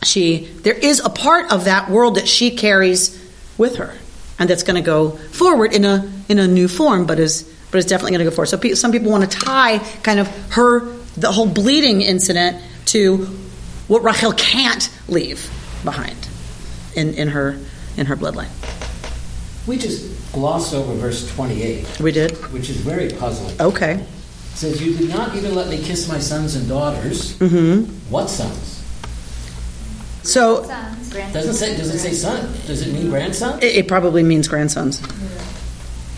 [0.02, 3.18] She there is a part of that world that she carries
[3.56, 3.94] with her,
[4.38, 7.78] and that's going to go forward in a in a new form, but is but
[7.78, 8.46] is definitely going to go forward.
[8.46, 10.80] So pe- some people want to tie kind of her
[11.16, 13.26] the whole bleeding incident to
[13.88, 15.50] what Rachel can't leave
[15.84, 16.16] behind
[16.96, 17.58] in, in her
[17.96, 18.48] in her bloodline.
[19.66, 22.00] We just glossed over verse 28.
[22.00, 22.32] We did?
[22.52, 23.60] Which is very puzzling.
[23.60, 23.94] Okay.
[23.94, 27.36] It says, You did not even let me kiss my sons and daughters.
[27.38, 27.84] Mm-hmm.
[28.10, 28.73] What sons?
[30.24, 30.64] So
[31.32, 32.52] Doesn't say doesn't say son.
[32.66, 33.58] Does it mean grandson?
[33.62, 35.00] it, it probably means grandsons.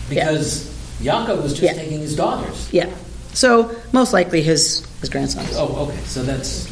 [0.09, 0.65] Because
[1.01, 1.73] Yaakov was just Yeah.
[1.73, 2.69] taking his daughters.
[2.71, 2.89] Yeah.
[3.33, 5.49] So most likely his his grandsons.
[5.55, 5.99] Oh, okay.
[6.05, 6.67] So that's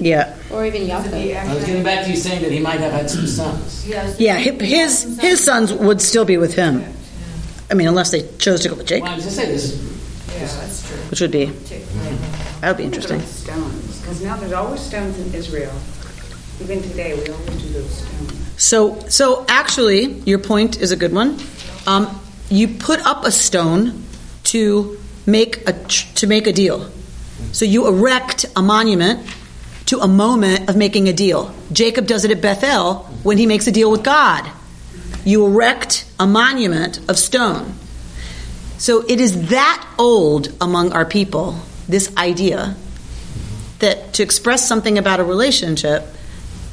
[0.00, 0.32] Yeah.
[0.50, 1.12] Or even Yaakov.
[1.36, 3.84] I was getting back to you saying that he might have had some sons.
[3.86, 4.38] Yeah.
[4.38, 6.84] hi- His his sons would still be with him.
[7.70, 9.76] I mean, unless they chose to go with Jacob, Well, I was just saying this.
[10.34, 10.96] Yeah, that's true.
[11.10, 11.46] which would be
[12.60, 13.20] that would be interesting.
[13.22, 15.72] Stones, because now there's always stones in Israel.
[16.60, 18.62] Even today, we always do those stones.
[18.62, 21.38] So, so actually, your point is a good one.
[21.86, 24.04] Um, you put up a stone
[24.44, 26.90] to make a to make a deal.
[27.52, 29.26] So you erect a monument
[29.86, 31.54] to a moment of making a deal.
[31.72, 34.50] Jacob does it at Bethel when he makes a deal with God.
[35.24, 37.74] You erect a monument of stone.
[38.78, 42.76] So it is that old among our people, this idea
[43.78, 46.13] that to express something about a relationship,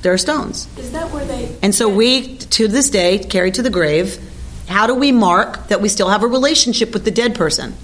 [0.02, 0.68] there are stones.
[0.78, 1.56] Is that where they?
[1.62, 4.20] And so we, to this day, carry to the grave.
[4.68, 7.76] How do we mark that we still have a relationship with the dead person?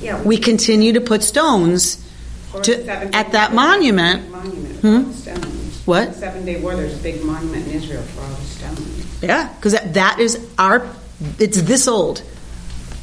[0.00, 2.04] Yeah, We continue to put stones
[2.62, 4.30] to, at that monument.
[4.30, 4.80] Monument.
[4.80, 5.12] Hmm?
[5.12, 5.82] stones.
[5.86, 6.14] What?
[6.14, 6.76] Seven Day War.
[6.76, 9.22] There's a big monument in Israel for all the stones.
[9.22, 10.88] Yeah, because that, that is our.
[11.38, 12.22] It's this old.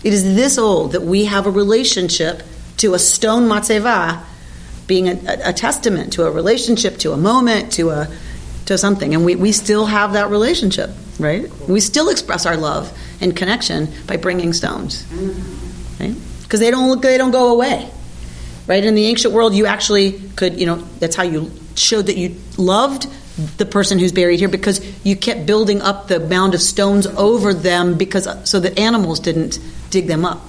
[0.04, 2.44] It is this old that we have a relationship
[2.78, 4.24] to a stone matzeva,
[4.88, 8.08] being a, a, a testament to a relationship, to a moment, to a
[8.72, 11.50] to something, and we, we still have that relationship, right?
[11.68, 15.06] We still express our love and connection by bringing stones,
[16.00, 16.16] right?
[16.44, 17.90] Because they don't they don't go away,
[18.68, 18.84] right?
[18.84, 22.36] In the ancient world, you actually could, you know, that's how you showed that you
[22.58, 23.08] loved
[23.58, 27.54] the person who's buried here because you kept building up the mound of stones over
[27.54, 29.60] them because so that animals didn't
[29.90, 30.42] dig them up.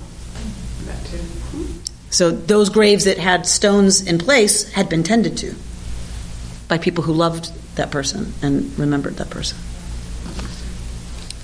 [2.10, 5.54] So those graves that had stones in place had been tended to
[6.68, 9.58] by people who loved that person and remembered that person.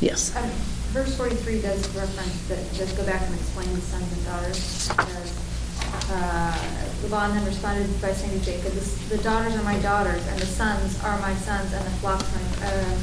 [0.00, 0.34] Yes.
[0.36, 0.50] Um,
[0.88, 4.56] Verse 43 does reference that, just go back and explain the sons and daughters.
[4.88, 9.78] It says, uh, Laban then responded by saying to Jacob, "The the daughters are my
[9.80, 12.96] daughters, and the sons are my sons, and the flocks my." Uh,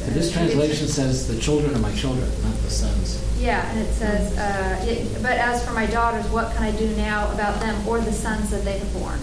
[0.00, 3.22] So this translation says the children are my children, not the sons.
[3.38, 6.88] Yeah, and it says, uh, it- but as for my daughters, what can I do
[6.96, 9.20] now about them or the sons that they have borne?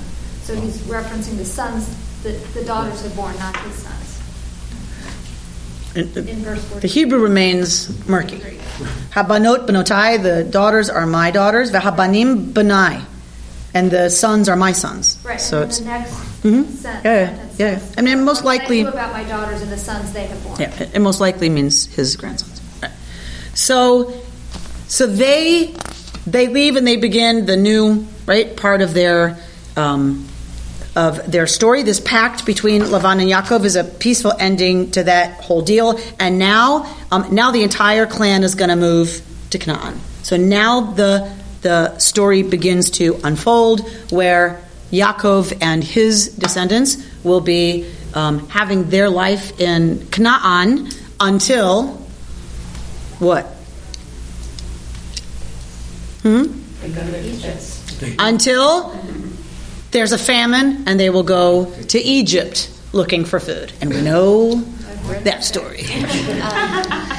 [0.47, 1.89] So he's referencing the sons
[2.23, 4.03] that the daughters have born, not his sons.
[5.93, 6.79] Uh, In verse 43.
[6.79, 8.37] The Hebrew remains murky.
[9.11, 11.69] Habanot benotai, the daughters are my daughters.
[11.73, 13.03] Vahabanim benai,
[13.73, 15.17] and the sons are my sons.
[15.25, 16.77] Right, So it's then the next Mhm.
[16.77, 17.79] sen- Yeah, yeah, sentence yeah.
[17.97, 20.61] I mean, most likely- I about my daughters and the sons they have borne.
[20.61, 22.61] Yeah, it it most likely means his grandsons.
[22.81, 22.91] Right.
[23.53, 24.13] So,
[24.87, 25.73] so they
[26.25, 29.35] they leave and they begin the new right part of their
[29.75, 30.25] um,
[30.97, 31.83] of their story.
[31.83, 35.99] This pact between Lavan and Yaakov is a peaceful ending to that whole deal.
[36.19, 39.21] And now, um, now the entire clan is going to move
[39.51, 39.99] to Canaan.
[40.23, 41.31] So now the
[41.61, 43.81] the story begins to unfold,
[44.11, 50.89] where Yaakov and his descendants will be um, having their life in Canaan
[51.19, 51.87] until
[53.19, 53.45] what?
[56.21, 56.45] Hmm?
[58.19, 58.91] Until
[59.97, 63.73] there's a famine and they will go to Egypt looking for food.
[63.81, 64.57] And we know
[65.23, 65.85] that story.
[66.37, 67.16] Um,